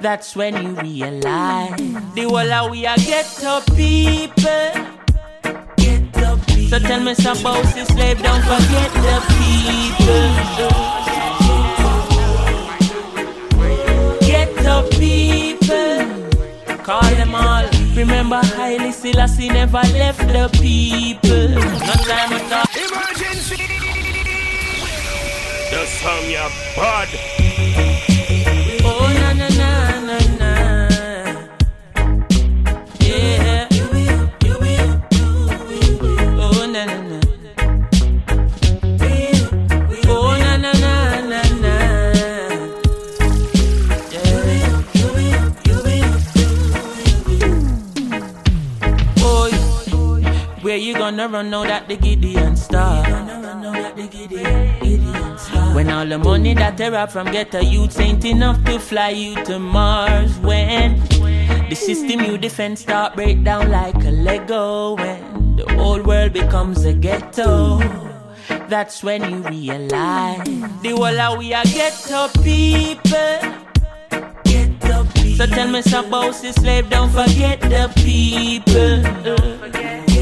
[0.00, 1.76] That's when you realize
[2.14, 4.72] the whole of we are ghetto people.
[5.76, 6.70] Ghetto people.
[6.70, 11.15] So tell me some about this slave, don't forget the people.
[14.66, 16.76] Ghetto people.
[16.78, 17.64] Call them all.
[17.94, 21.48] Remember, Haile Selassie never left the people.
[21.50, 22.66] No time at all.
[22.74, 23.62] Emergency.
[25.70, 27.35] The song ya bad.
[50.76, 53.02] You gonna run now that the Gideon star?
[55.74, 59.34] When all the money that they rob from ghetto youths ain't enough to fly you
[59.44, 60.38] to Mars.
[60.38, 61.00] When
[61.68, 64.96] the system you defend start break down like a Lego.
[64.96, 67.78] When the whole world becomes a ghetto.
[68.68, 70.44] That's when you realize
[70.82, 73.66] the whole of we are ghetto people.
[75.36, 76.08] So tell me some
[76.40, 80.15] this slave, don't forget the people.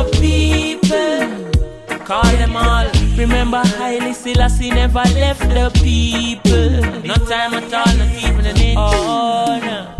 [0.00, 1.98] Ghetto people.
[2.04, 2.86] Call them all.
[3.16, 6.80] Remember, Haile Selassie never left the people.
[7.06, 8.78] No time at all, not even an inch.
[8.78, 9.99] Oh, no.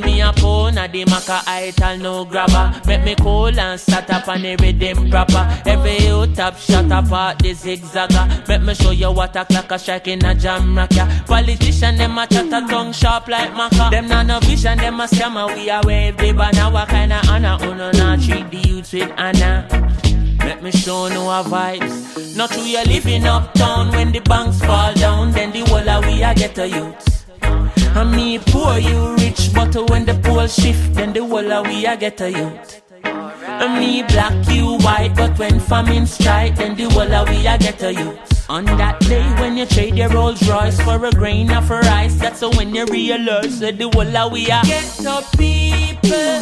[0.00, 2.72] Give me a phone, a the maca ital no grabber.
[2.86, 5.46] Make me cool and start up on the rhythm proper.
[5.66, 8.48] Every you tap shut up at the zigzagger.
[8.48, 11.06] Make me show you what a clock a strike in a jam rock ya.
[11.26, 13.90] Politician them a chat a tongue sharp like maca.
[13.90, 15.54] Them not no vision, them a scammer.
[15.54, 16.72] We a wave the banner.
[16.72, 17.58] What kind of honor?
[17.60, 19.66] Uno not treat the youths with honor.
[20.38, 22.34] Let me show no vibes.
[22.38, 23.90] Not true, you're living uptown.
[23.90, 27.09] When the banks fall down, then the whole of we a get a youth.
[27.92, 31.84] And me poor, you rich, but when the pole shift, then the whole of we
[31.86, 32.82] a get a youth.
[33.04, 37.58] And me black, you white, but when famine strike, then the whole of we a
[37.58, 38.48] get a youth.
[38.48, 42.42] On that day when you trade your Rolls Royce for a grain of rice, that's
[42.56, 46.40] when you realize that the whole of we a get up people.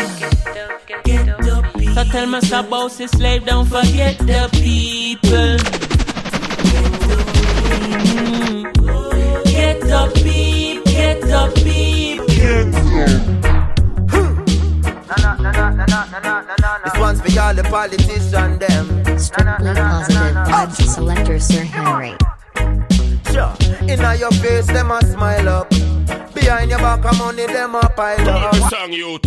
[1.04, 1.94] Get up people.
[1.94, 5.56] So tell stop about the slave, don't forget the people.
[7.90, 10.57] Mm.
[10.98, 13.12] Get up people, get up
[14.10, 14.38] people.
[16.84, 18.84] This one's for all the politicians, them.
[19.16, 22.16] Strictly positive vibes selector Sir Henry.
[23.32, 23.54] Sure.
[23.88, 25.70] Inna your face, them a smile up.
[26.34, 28.52] Behind your back, of money, them a pile Pull up.
[28.52, 29.22] the song, youth.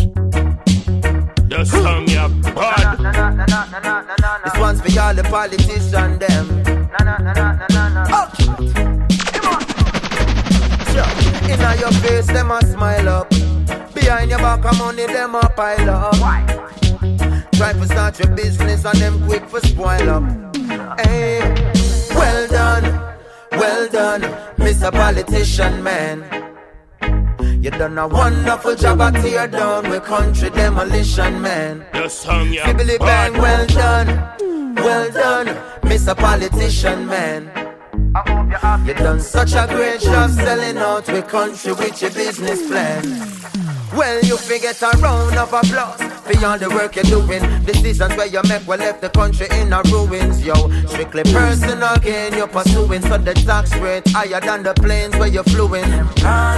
[1.47, 2.97] The song, yeah, bad.
[4.43, 6.63] This one's for all the politicians, them.
[8.13, 8.29] Oh.
[8.39, 9.00] Sure.
[11.51, 13.29] Inna your face, them a smile up.
[13.93, 16.15] Behind your back, of money, them a pile up.
[17.53, 20.23] Try to start your business and them quick for spoil up.
[20.99, 21.39] Hey,
[22.15, 22.83] well done,
[23.51, 24.21] well done,
[24.57, 24.91] Mr.
[24.91, 26.23] Politician Man.
[27.61, 31.85] You done a wonderful job at tear down with country demolition, man.
[31.93, 34.07] The song, yeah, Fibbly bang, well done,
[34.75, 35.47] well done,
[35.83, 36.17] Mr.
[36.17, 37.70] Politician Man.
[38.51, 43.01] You done such a great job selling out with country with your business plan.
[43.95, 47.41] Well, you forget a round of applause for all the work you're doing.
[47.65, 50.55] Decisions where you make will left the country in a ruins, yo.
[50.87, 55.43] Strictly personal gain you're pursuing, so the tax rate higher than the planes where you're
[55.43, 55.89] fluing.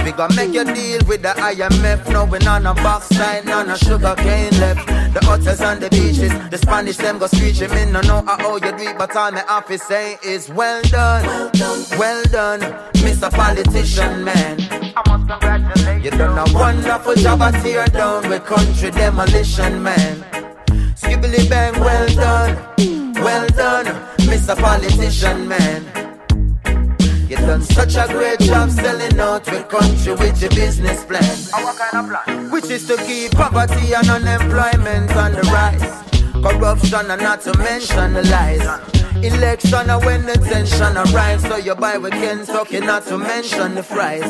[0.04, 3.78] We gonna make you deal with the IMF, knowing on a box side, none of
[3.78, 4.86] sugar cane left.
[5.14, 7.70] The hotels and the beaches, the Spanish them go screeching.
[7.70, 11.50] Me no know how you do but all have to say is well done,
[11.98, 12.60] well done,
[13.04, 13.30] Mr.
[13.30, 14.73] Politician Man.
[15.24, 20.22] You done a wonderful job at tear down with country demolition, man.
[20.96, 23.86] Skibbly bang, well done, well done,
[24.28, 24.54] Mr.
[24.54, 25.82] Politician, man.
[27.26, 31.36] You done such a great job selling out with country with your business plan.
[31.54, 32.50] Our kind of plan.
[32.50, 36.02] Which is to keep poverty and unemployment on the rise.
[36.34, 39.03] Corruption and not to mention the lies.
[39.22, 43.82] Election and when the tension arise, so you buy with Kentucky, not to mention the
[43.82, 44.24] fries.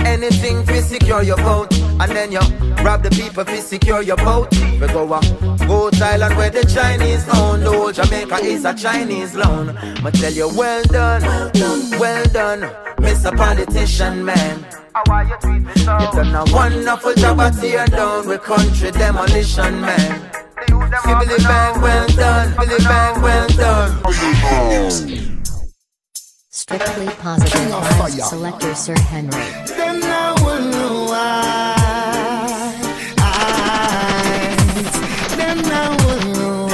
[0.00, 2.40] Anything to secure your vote, and then you
[2.82, 4.50] rob the people to secure your vote.
[4.80, 5.22] We go up,
[5.66, 9.76] go Thailand where the Chinese own, whole Jamaica is a Chinese loan.
[9.76, 11.22] I tell you, well done,
[11.98, 12.60] well done,
[12.98, 13.36] Mr.
[13.36, 14.66] Politician Man.
[15.06, 20.30] You done a wonderful job at tear down with country demolition, man.
[20.66, 24.02] Billy bang, well done, Billy bang, well done.
[26.50, 29.30] Strictly positive vibes selector Sir Henry.
[29.76, 31.74] Them now will know why.
[35.36, 36.68] Them now will know.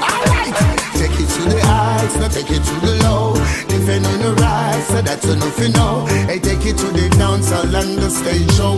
[0.00, 0.54] Alright,
[0.94, 3.34] take it to the heights, now take it to the low.
[3.68, 6.06] Defend on the rise, so that's enough you know.
[6.06, 8.74] Hey, take it to the dance hall and the stage show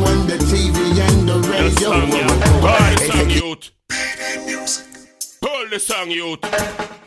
[5.78, 6.40] the song, youth.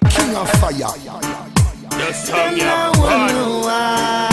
[0.10, 0.72] King of Fire.
[0.72, 3.32] The song, Them yeah, now will bad.
[3.34, 4.28] know why.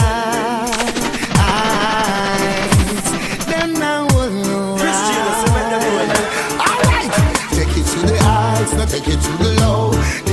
[3.50, 3.70] Them
[4.14, 4.76] will know.
[6.60, 7.12] Alright,
[7.50, 9.57] take it to the heights, now take it to the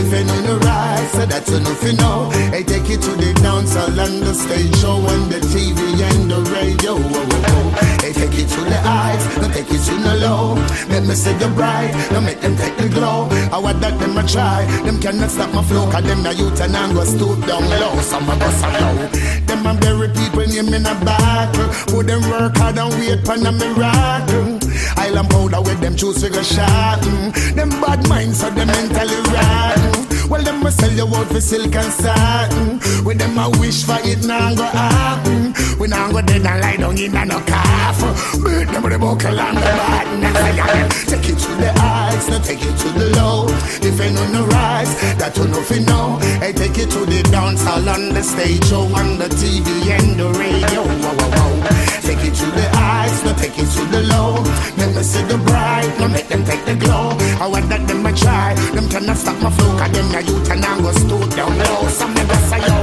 [0.05, 2.29] Defend on the rise, so that's enough you know.
[2.53, 6.29] Hey, take it to the dance hall and the stage show and the TV and
[6.29, 6.93] the radio.
[6.93, 7.69] Whoa, whoa, whoa.
[8.05, 10.53] Hey, take it to the heights, now take it to the low.
[10.93, 13.29] Let me see the bright, now make them take the glow.
[13.49, 16.61] I want that them a try, them cannot stop my flow, cause them a youth
[16.61, 17.97] and I'm go stoop down low.
[18.05, 19.09] Some of us are low.
[19.49, 21.65] Them a bury people name in a battle.
[21.89, 24.61] Put them work hard and wait for a miracle.
[25.01, 27.01] Island powder with them choose figure shot.
[27.01, 27.55] mm.
[27.55, 29.94] Them bad minds so them mentally rotten.
[30.29, 32.79] Well, them must sell you out for silk and satin.
[33.05, 35.53] With them I wish for it now go happen.
[35.79, 37.99] We now go dead and lie down in a no calf.
[38.43, 41.05] Beat them with the buckle and the badness.
[41.05, 43.45] Take it to the heights, now take it to the low.
[43.85, 46.17] If you know no rise, that you know fi know.
[46.39, 50.19] Hey, take it to the dance hall on the stage, show on the TV and
[50.19, 50.81] the radio.
[50.83, 51.94] Whoa, whoa, whoa.
[52.05, 54.43] Take it to the heights, no take it to the low.
[54.77, 57.17] Never see the bright, no make them take the glow.
[57.41, 60.51] I want that them a try, them tryna stop my flow, cause them a youth
[60.51, 61.87] and I'm gonna stoop down low.
[61.89, 62.75] Some never say yo.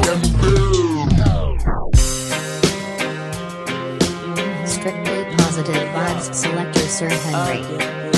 [4.66, 7.62] Strictly positive vibes selector Sir Henry.
[7.76, 8.11] Uh,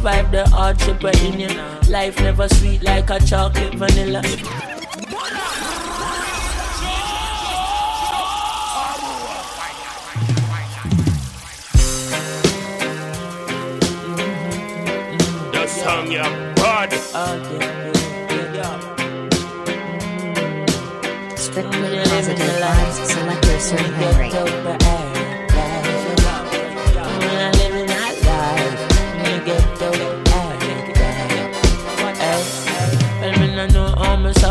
[0.00, 1.48] survive the hardship we're in you.
[1.90, 4.22] Life never sweet like a chocolate vanilla.
[15.52, 16.24] The song you.
[21.36, 24.99] Strictly positive vibes selector Sir Henry.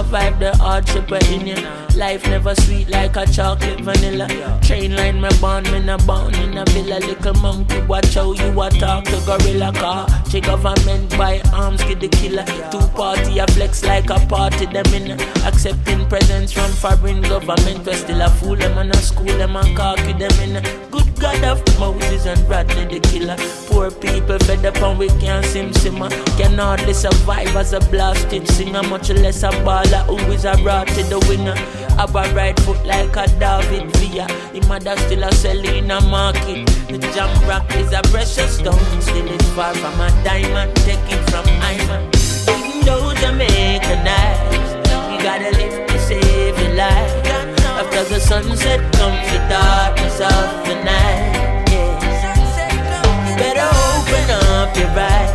[0.10, 1.56] Survive the hardship we're in you.
[1.96, 4.28] Life never sweet like a chocolate vanilla.
[4.64, 7.00] Train line me born, me no born in a villa.
[7.00, 10.08] Little monkey, watch how you a talk to gorilla car.
[10.30, 12.46] Che government buy arms, get the killer.
[12.72, 17.86] Two party a flex like a party, them in accepting presents from foreign government.
[17.86, 20.89] We still a fool them and a school them and cocky them in.
[21.20, 23.36] God of Moses and Bradley the killer.
[23.68, 26.10] Poor people fed up and we can't sim simmer.
[26.38, 31.08] Can hardly survive as a blasted singer, much less a baller who is a rotted
[31.08, 31.56] the winner.
[31.98, 34.28] Have a right foot like a David Villa.
[34.54, 36.66] The mother still a selling a market.
[36.88, 40.76] The jam rock is a precious stone, still it's far from a diamond.
[40.78, 42.10] Take it from Iman.
[42.48, 44.72] Even though Jamaica nice,
[45.12, 47.59] you gotta live to save your life.
[47.80, 51.72] After the sunset comes the darkness of the night.
[51.72, 53.38] Yeah.
[53.40, 55.32] Better open up your eyes.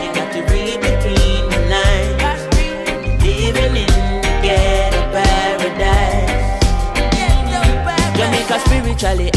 [0.00, 2.42] You got to read between the lines.
[3.24, 6.62] Living in the ghetto paradise.
[8.16, 9.30] Jamaica spiritually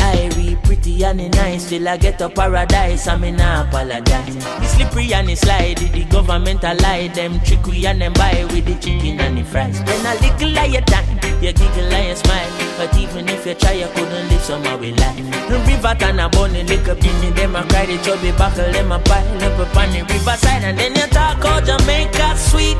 [0.76, 1.66] pretty and it nice.
[1.66, 4.36] Still I get a paradise, I mean I apologize.
[4.36, 7.08] It's slippery and it's slidey, the government a lie.
[7.08, 9.84] Them trick we and them buy with the chicken and the fries.
[9.84, 12.52] Then a little you time, you giggle and you smile.
[12.78, 15.16] But even if you try, you couldn't live somehow we lie.
[15.50, 18.92] The river and a bunny, lick up in them a cry, the chubby buckle, them
[18.92, 20.64] a pile up upon the riverside.
[20.64, 22.78] And then you talk about Jamaica sweet.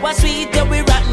[0.00, 1.09] What sweet, yeah, we rotten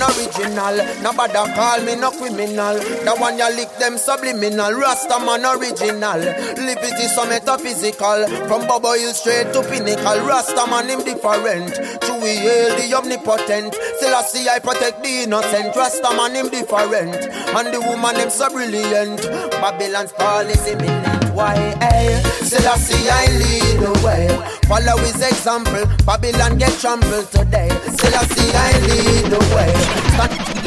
[0.00, 1.02] man original.
[1.02, 2.74] Nobody call me no criminal.
[2.78, 4.72] The one you lick them subliminal.
[4.72, 6.18] Rasta man original.
[6.18, 8.26] Liberty so metaphysical.
[8.48, 10.26] From Bobo Hill straight to pinnacle.
[10.26, 11.74] Rasta man him different.
[12.02, 13.74] True we hail the omnipotent.
[13.96, 15.76] Still I see I protect the innocent.
[15.76, 17.14] Rasta man him different.
[17.14, 19.22] And the woman them so brilliant.
[19.60, 21.19] Babylon's fall is imminent.
[21.40, 24.28] Why, hey, still I lead the way.
[24.68, 25.86] Follow his example.
[26.04, 27.70] Babylon get trampled today.
[27.96, 28.14] Still
[28.54, 29.72] I lead the way.
[30.12, 30.60] Stand-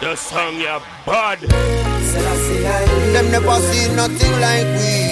[0.00, 1.38] The song you bad.
[3.12, 5.09] Them never see nothing like we.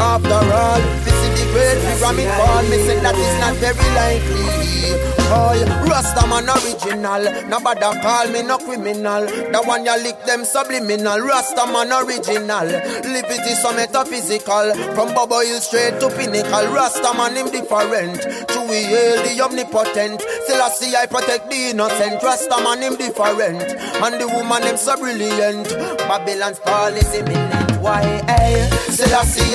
[0.00, 2.62] After all, this is the great pyramid fall.
[2.64, 4.64] Me say that is not very likely.
[4.84, 5.88] Yeah.
[5.88, 7.48] Rasta man original.
[7.48, 9.24] Nobody call me no criminal.
[9.26, 11.20] The one you lick them subliminal.
[11.20, 12.66] Rasta man original.
[12.66, 14.74] Liberty so metaphysical.
[14.94, 16.72] From Bobo Hill straight to pinnacle.
[16.74, 18.20] Rasta man him different.
[18.48, 20.20] True we hail the omnipotent.
[20.44, 22.22] Still I see I protect the innocent.
[22.22, 23.62] Rasta man him different.
[23.62, 25.68] And the woman them so brilliant.
[25.98, 27.73] Babylon's fall is imminent.
[27.84, 29.04] Why, hey, see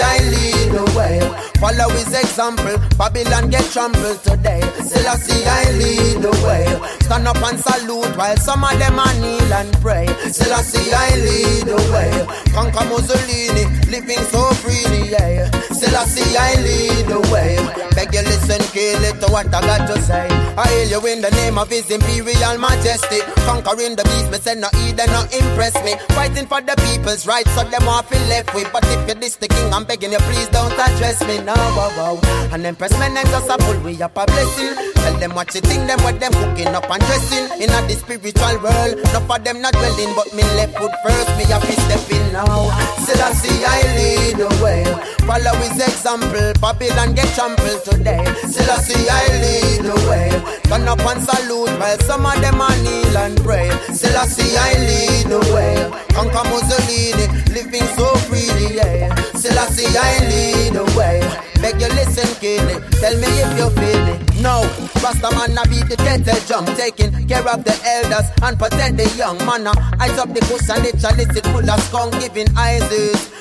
[0.04, 1.20] I lead the way.
[1.60, 2.78] Follow his example.
[2.96, 4.62] Babylon get trampled today.
[4.86, 6.99] Selassie I lead the way.
[7.10, 10.06] Stand up and salute while some of them are kneel and pray.
[10.30, 12.54] Selassie I see I lead the way.
[12.54, 15.50] Conquer Mussolini, living so freely, yeah.
[15.74, 17.58] Selassie I see I lead the way.
[17.96, 20.28] Beg you listen, kill it to what I got to say.
[20.56, 23.22] I hail you in the name of His Imperial Majesty.
[23.42, 25.96] Conquering the beast, me say no heed and no impress me.
[26.14, 28.72] Fighting for the people's rights, so them want feel left with.
[28.72, 31.58] But if you're this the king, I'm begging you, please don't address me now.
[31.74, 32.50] Wow, wow.
[32.54, 34.94] And then press men and just a pull we up a blessing.
[34.94, 37.46] Tell them what you think, them what them cooking up and dressing.
[37.62, 41.30] In a the spiritual world, enough of them not dwelling, but me left foot first,
[41.38, 42.70] me have to step in now.
[43.04, 44.84] Still I see I lead the way.
[45.28, 48.24] Follow his example, Babylon get trampled today.
[48.48, 50.30] Still I see I lead the way.
[50.70, 53.70] Turn up and salute while some of them are kneel and pray.
[53.94, 55.76] Still I see I lead the way.
[56.16, 59.14] Conquer Mussolini, living so freely, yeah.
[59.36, 61.20] Still I see I lead the way.
[61.62, 62.68] Beg you listen, kill.
[63.02, 64.20] Tell me if you feel it.
[64.42, 64.64] No,
[65.04, 69.10] Rasta man I beat the kettle jump, taking care of the elders and protect the
[69.18, 69.68] young man.
[70.00, 72.84] Eyes up the cushion, it chalice it full of skunk, giving eyes.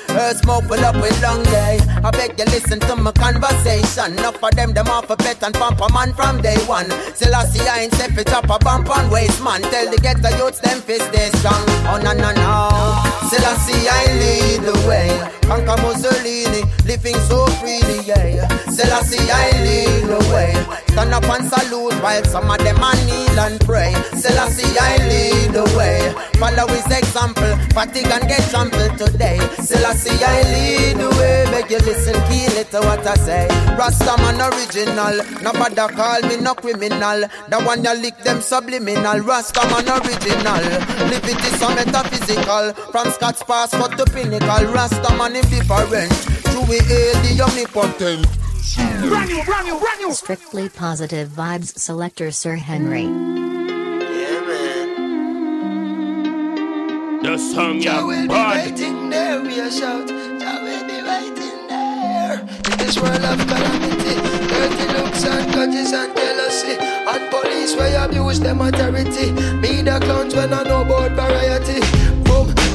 [0.09, 1.79] Earth smoke full up with long day.
[2.03, 4.17] I beg you listen to my conversation.
[4.19, 6.91] Enough for them, them off a pet and pump a man from day one.
[7.15, 7.47] Still I
[7.79, 9.61] ain't step it up a bump on waste man.
[9.61, 11.63] Tell the get the youths them fist stay strong.
[11.87, 13.09] Oh no no no.
[13.29, 15.09] See I lead the way.
[15.41, 18.47] Conquer Mussolini, living so freely, yeah.
[18.69, 18.93] Still
[19.31, 20.53] I lead the way.
[20.93, 23.93] Stand up and salute while some of them are kneel and pray.
[24.15, 26.13] Still I lead the way.
[26.39, 29.39] Follow his example, fatigue and get trampled today.
[29.59, 31.45] Still I lead the way.
[31.51, 33.47] Make you listen, keen it to what I say.
[33.77, 37.27] Rasta man original, nobody call me no criminal.
[37.49, 39.19] The one you lick them subliminal.
[39.19, 40.63] Rasta man original,
[41.09, 42.73] live it is so metaphysical.
[42.91, 46.38] From Scott's passport to pinnacle, Rasta man is different.
[46.51, 48.27] True we hail the omnipotent.
[49.09, 50.11] Brand new, brand new, brand new.
[50.13, 53.03] Strictly positive vibes selector Sir Henry.
[53.03, 54.89] Yeah, man.
[57.23, 58.71] The song Jah you will be bad.
[58.71, 60.07] waiting there, we a shout.
[60.07, 62.39] Jah will be waiting there.
[62.39, 64.15] In this world of calamity,
[64.47, 69.31] dirty looks and grudges and jealousy, and police where abuse them authority.
[69.61, 71.81] Me the clowns when I know about variety.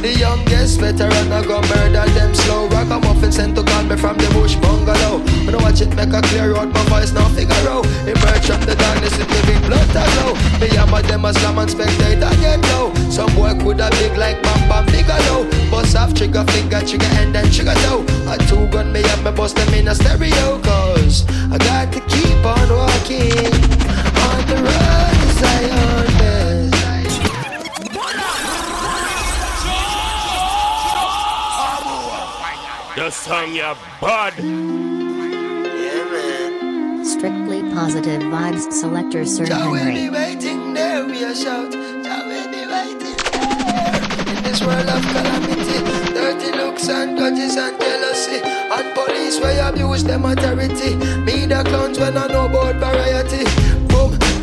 [0.05, 2.69] The youngest veteran I go murder them slow.
[2.69, 5.25] Ragamuffin sent to call me from the bush bungalow.
[5.49, 7.89] When I watch it make a clear out my voice now figure out.
[8.05, 10.37] Emerge from the darkness with living blood to glow.
[10.61, 12.93] Me hammer them as slam and spectate and get low.
[13.09, 15.49] Some boy could have big like Bam Bam Bigelow.
[15.71, 18.05] Bust off trigger finger, trigger and then trigger toe.
[18.29, 20.61] A two gun me up, me bust them in a stereo.
[20.61, 23.57] Cause I got to keep on walking
[24.21, 26.04] on the road to Zion.
[33.05, 33.61] The song you
[34.01, 34.33] bad.
[34.39, 37.05] Yeah, man.
[37.05, 40.09] Strictly positive vibes selector Sir Jah be Henry.
[40.09, 41.73] waiting there, we a shout.
[41.73, 44.01] Be waiting there.
[44.35, 45.85] In this world of calamity,
[46.15, 50.97] dirty looks and grudges and jealousy, and police where abuse them authority.
[50.97, 53.64] Me the clowns when I know about variety.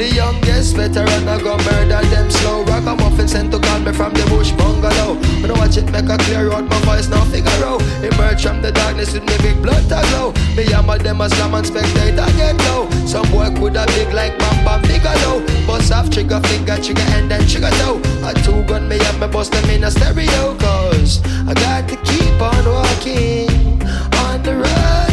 [0.02, 2.64] The youngest veteran I go murder them slow.
[2.64, 5.14] Ragamuffin sent to call me from the bush bungalow.
[5.45, 7.84] When I watch it make a clear out my voice now figure out.
[8.02, 10.34] Emerge from the darkness with me big blood to glow.
[10.58, 12.89] Me hammer them a slam and spectate and get low.
[13.06, 15.45] Some boy could have big like Bam Bam Bigelow.
[15.68, 18.02] Bust off trigger finger, trigger and then trigger toe.
[18.26, 20.58] A two gun me up, me bust them in a stereo.
[20.58, 23.86] Cause I got to keep on walking
[24.18, 25.11] on the road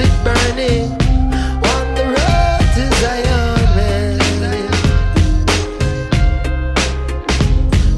[0.00, 0.92] it burning
[1.72, 3.58] on the road to Zion.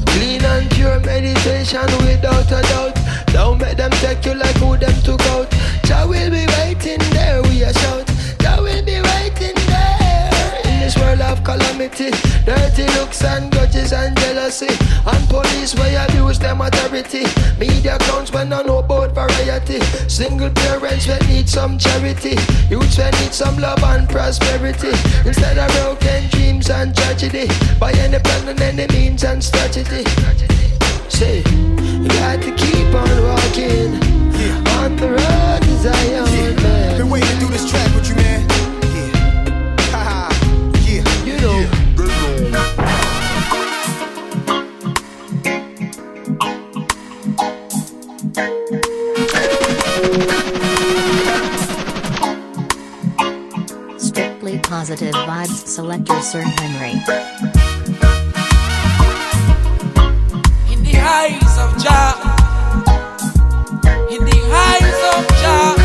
[0.07, 2.95] Clean and pure meditation without a doubt.
[3.27, 5.47] Don't make them take you like who them took out.
[5.83, 8.10] Jah will be waiting there, we a shout.
[11.43, 12.11] Calamity.
[12.45, 14.73] Dirty looks and grudges and jealousy.
[15.05, 17.25] And police where you abuse them authority.
[17.59, 19.79] Media clowns when I know about variety.
[20.07, 22.35] Single parents when need some charity.
[22.69, 24.93] Youths when need some love and prosperity.
[25.25, 27.47] Instead of broken dreams and tragedy.
[27.79, 30.03] By any plan and any means and strategy.
[31.09, 33.93] Say, you got to keep on walking
[34.79, 36.97] on the road to Zion, man.
[36.97, 38.60] Been waiting to do this track with you, man.
[53.97, 56.91] Strictly positive vibes selector Sir Henry.
[60.71, 62.13] In the eyes of Jah.
[64.11, 65.80] In the eyes of Jah.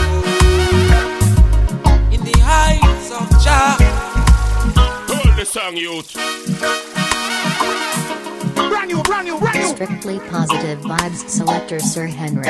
[5.66, 6.14] song, youth.
[8.54, 9.68] Brand new, brand new, brand new.
[9.68, 12.44] Strictly positive vibes selector Sir Henry.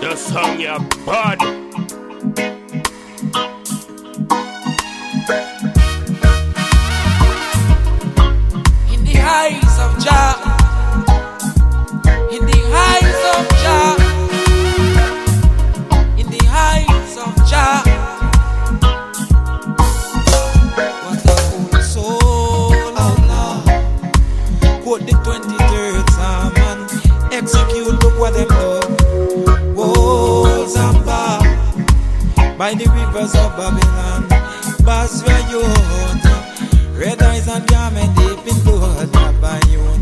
[0.00, 1.42] The song, you bud.
[8.92, 10.34] In the eyes of Jah.
[12.32, 13.97] In the eyes of Jah.
[32.58, 34.28] by the rivers of Babylon.
[34.84, 39.97] Basra youth, red eyes and garment deep in blood by you.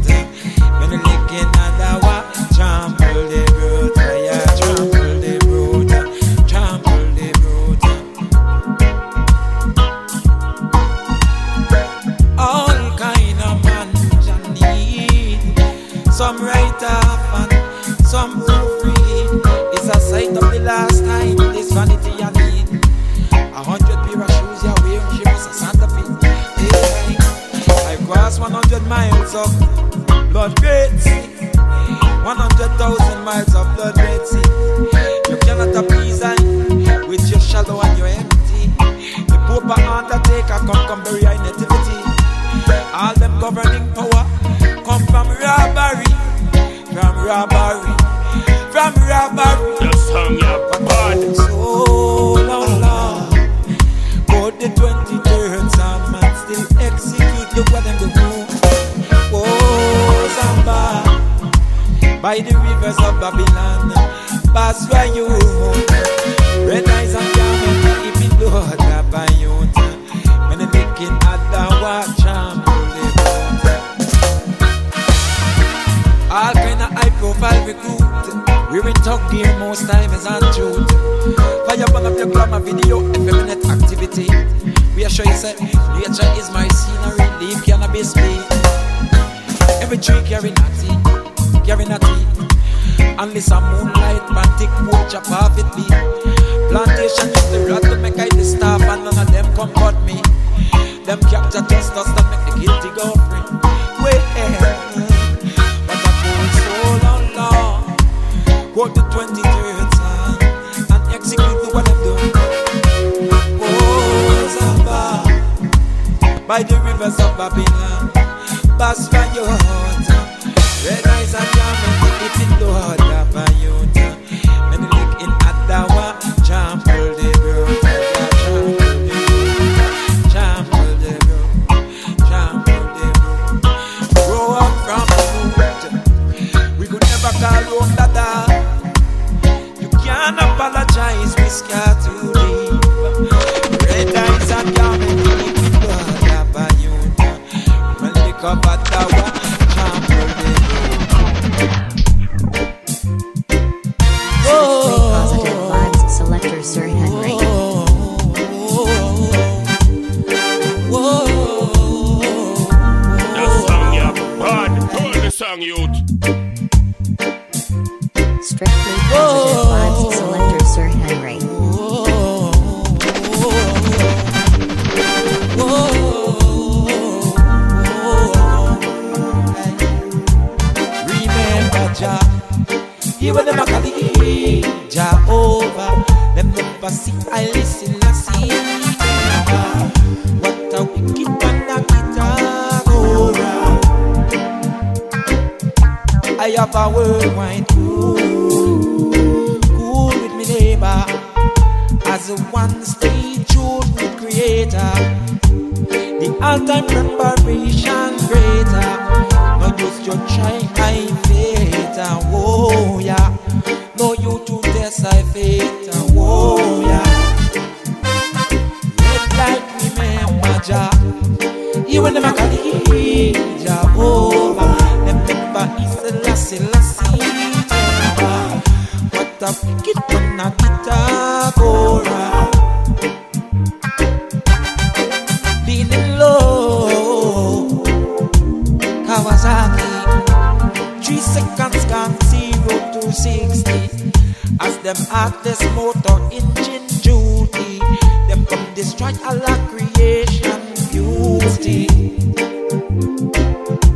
[241.06, 244.10] three seconds gone zero to sixty.
[244.58, 247.78] As them heartless motor engine duty,
[248.26, 251.86] them come destroy all our creation beauty.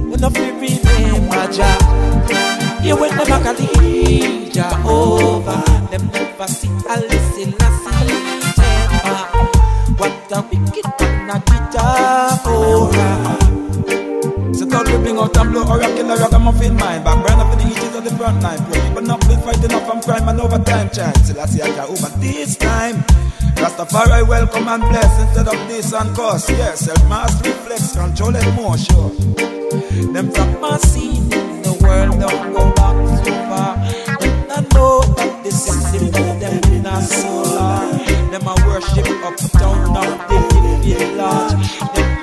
[0.07, 0.53] When of we
[0.87, 1.79] major, Jah,
[2.85, 8.21] yeah, when them a lead Jehovah, them never see a listen a see.
[9.99, 13.60] What a wicked man a get a
[15.11, 18.05] bring out and blow or a ragamuffin mind Back burn up in the eaches of
[18.05, 21.41] the front line Poor people not been fighting up from crime and overtime chance Till
[21.41, 22.97] I see I can over this time.
[23.59, 28.79] Rastafari welcome and bless instead of this and cost Yes, self-mastery flex, control it more
[28.79, 29.11] sure.
[30.13, 33.77] Them from my scene in the world don't go back so far.
[34.21, 36.30] Them not know that this system put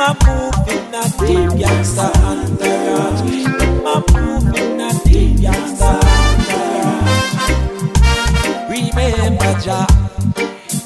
[0.08, 2.08] a move in a Them a
[8.70, 9.88] Remember Jah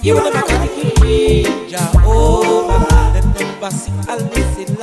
[0.02, 0.68] You never can
[1.06, 4.81] hear Jehovah Them never see a listen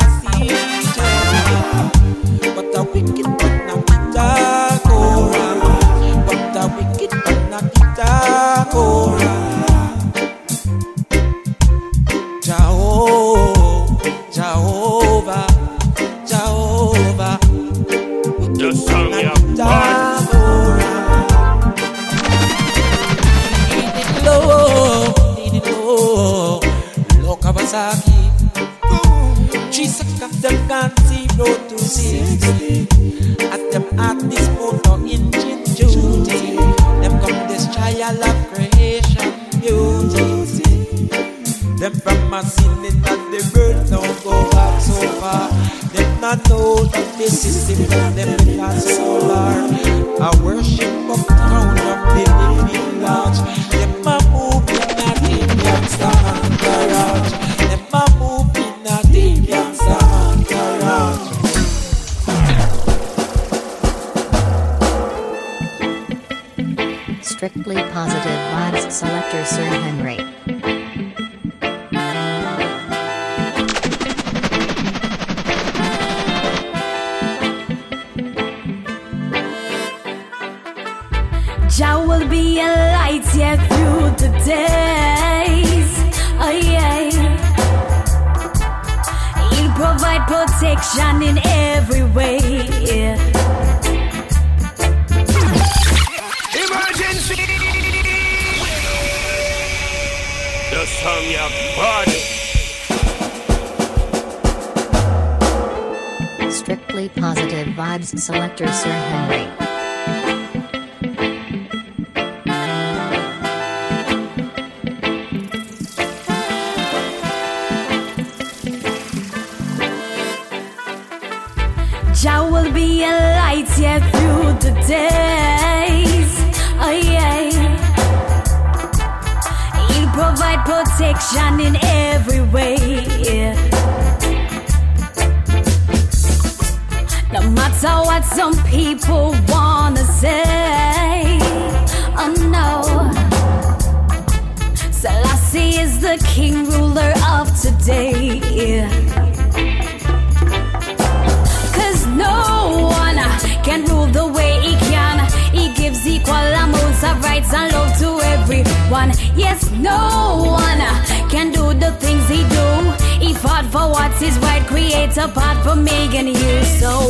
[47.48, 49.17] system of them in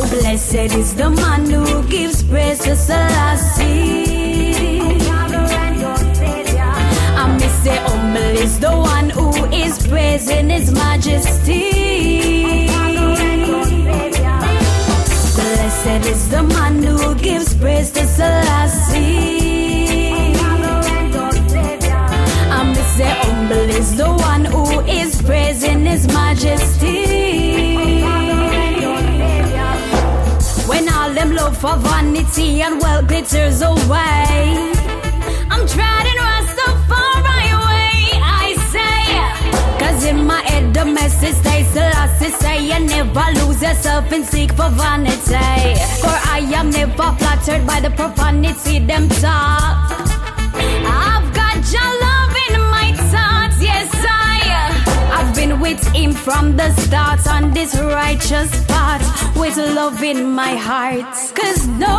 [0.09, 4.05] blessed is the man who gives praise to Selassie.
[7.21, 12.67] I may say humble is the one who is praising his majesty.
[15.37, 19.39] Blessed is the man who gives praise to Selassie.
[22.57, 28.18] I'm the say humble is the one who is praising his majesty.
[31.49, 34.71] Love for vanity and wealth glitters away,
[35.51, 37.91] I'm treading Rastafari way,
[38.21, 39.79] I say.
[39.79, 44.51] Cause in my head the message stays Selassie say you never lose yourself and seek
[44.51, 45.75] for vanity.
[46.01, 49.91] For I am never flattered by the profanity them talk.
[51.01, 51.28] I've
[55.57, 59.03] with him from the start on this righteous path
[59.35, 61.15] with love in my heart.
[61.33, 61.97] Cause no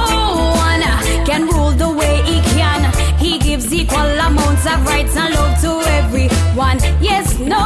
[0.69, 0.83] one
[1.27, 2.81] can rule the way he can.
[3.19, 6.79] He gives equal amounts of rights and love to everyone.
[7.01, 7.65] Yes, no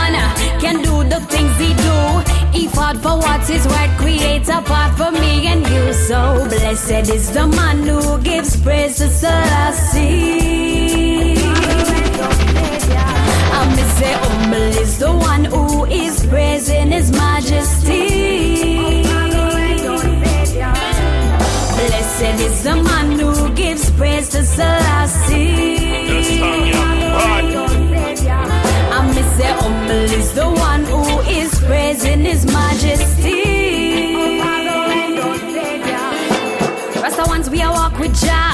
[0.00, 0.16] one
[0.60, 2.22] can do the things he do.
[2.58, 5.92] He fought for what is right, create a path for me and you.
[5.92, 10.44] So blessed is the man who gives praise to Selassie.
[13.56, 19.02] I'm say humble is the one who is praising his majesty.
[21.76, 25.94] Blessed is the man who gives praise to Selassie.
[28.96, 31.02] I'm say humble is the one who
[31.40, 33.42] is praising his majesty.
[37.02, 38.53] Rasta ones we a walk with Jah.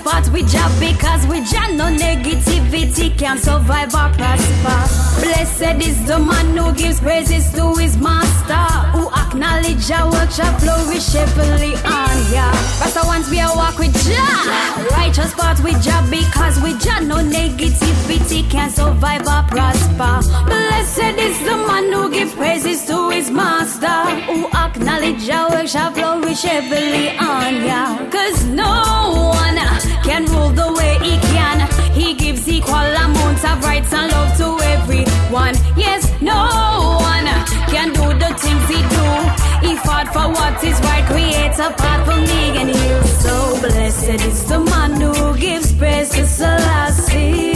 [0.00, 4.80] Path with Jah because with Jah no negativity can survive or prosper.
[5.20, 8.64] Blessed is the man who gives praises to his master,
[8.96, 12.50] who acknowledge our work shall flourish heavily on ya.
[12.80, 14.86] Rasta once we a walk with Jah.
[14.92, 20.20] Righteous path with Jah because with Jah no negativity can survive or prosper.
[20.46, 25.92] Blessed is the man who gives praises to his master, who acknowledge our work shall
[25.92, 28.10] flourish heavily on ya.
[28.10, 31.58] Cause no one one can rule the way he can.
[31.92, 35.54] He gives equal amounts of rights and love to everyone.
[35.76, 36.40] Yes, no
[37.12, 37.26] one
[37.72, 39.43] can do the things he do.
[39.64, 42.96] He fought for what is right, creates a path for me and you.
[43.24, 47.54] So blessed is the man who gives praise to Selassie.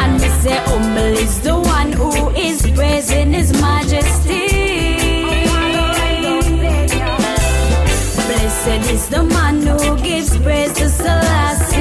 [0.00, 4.46] And we say humble is the one who is praising his majesty.
[8.26, 11.73] Blessed is the man who gives praise to Selassie.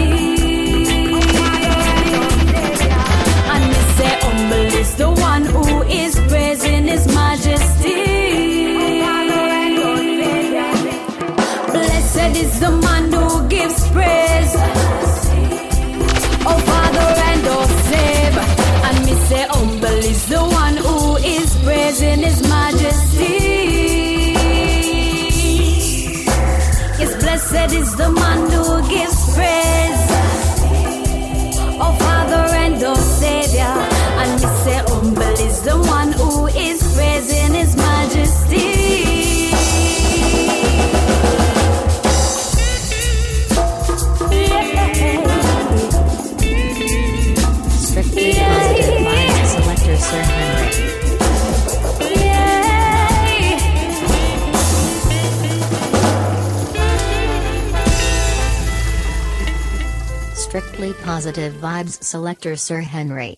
[60.91, 63.37] Positive Vibes selector Sir Henry.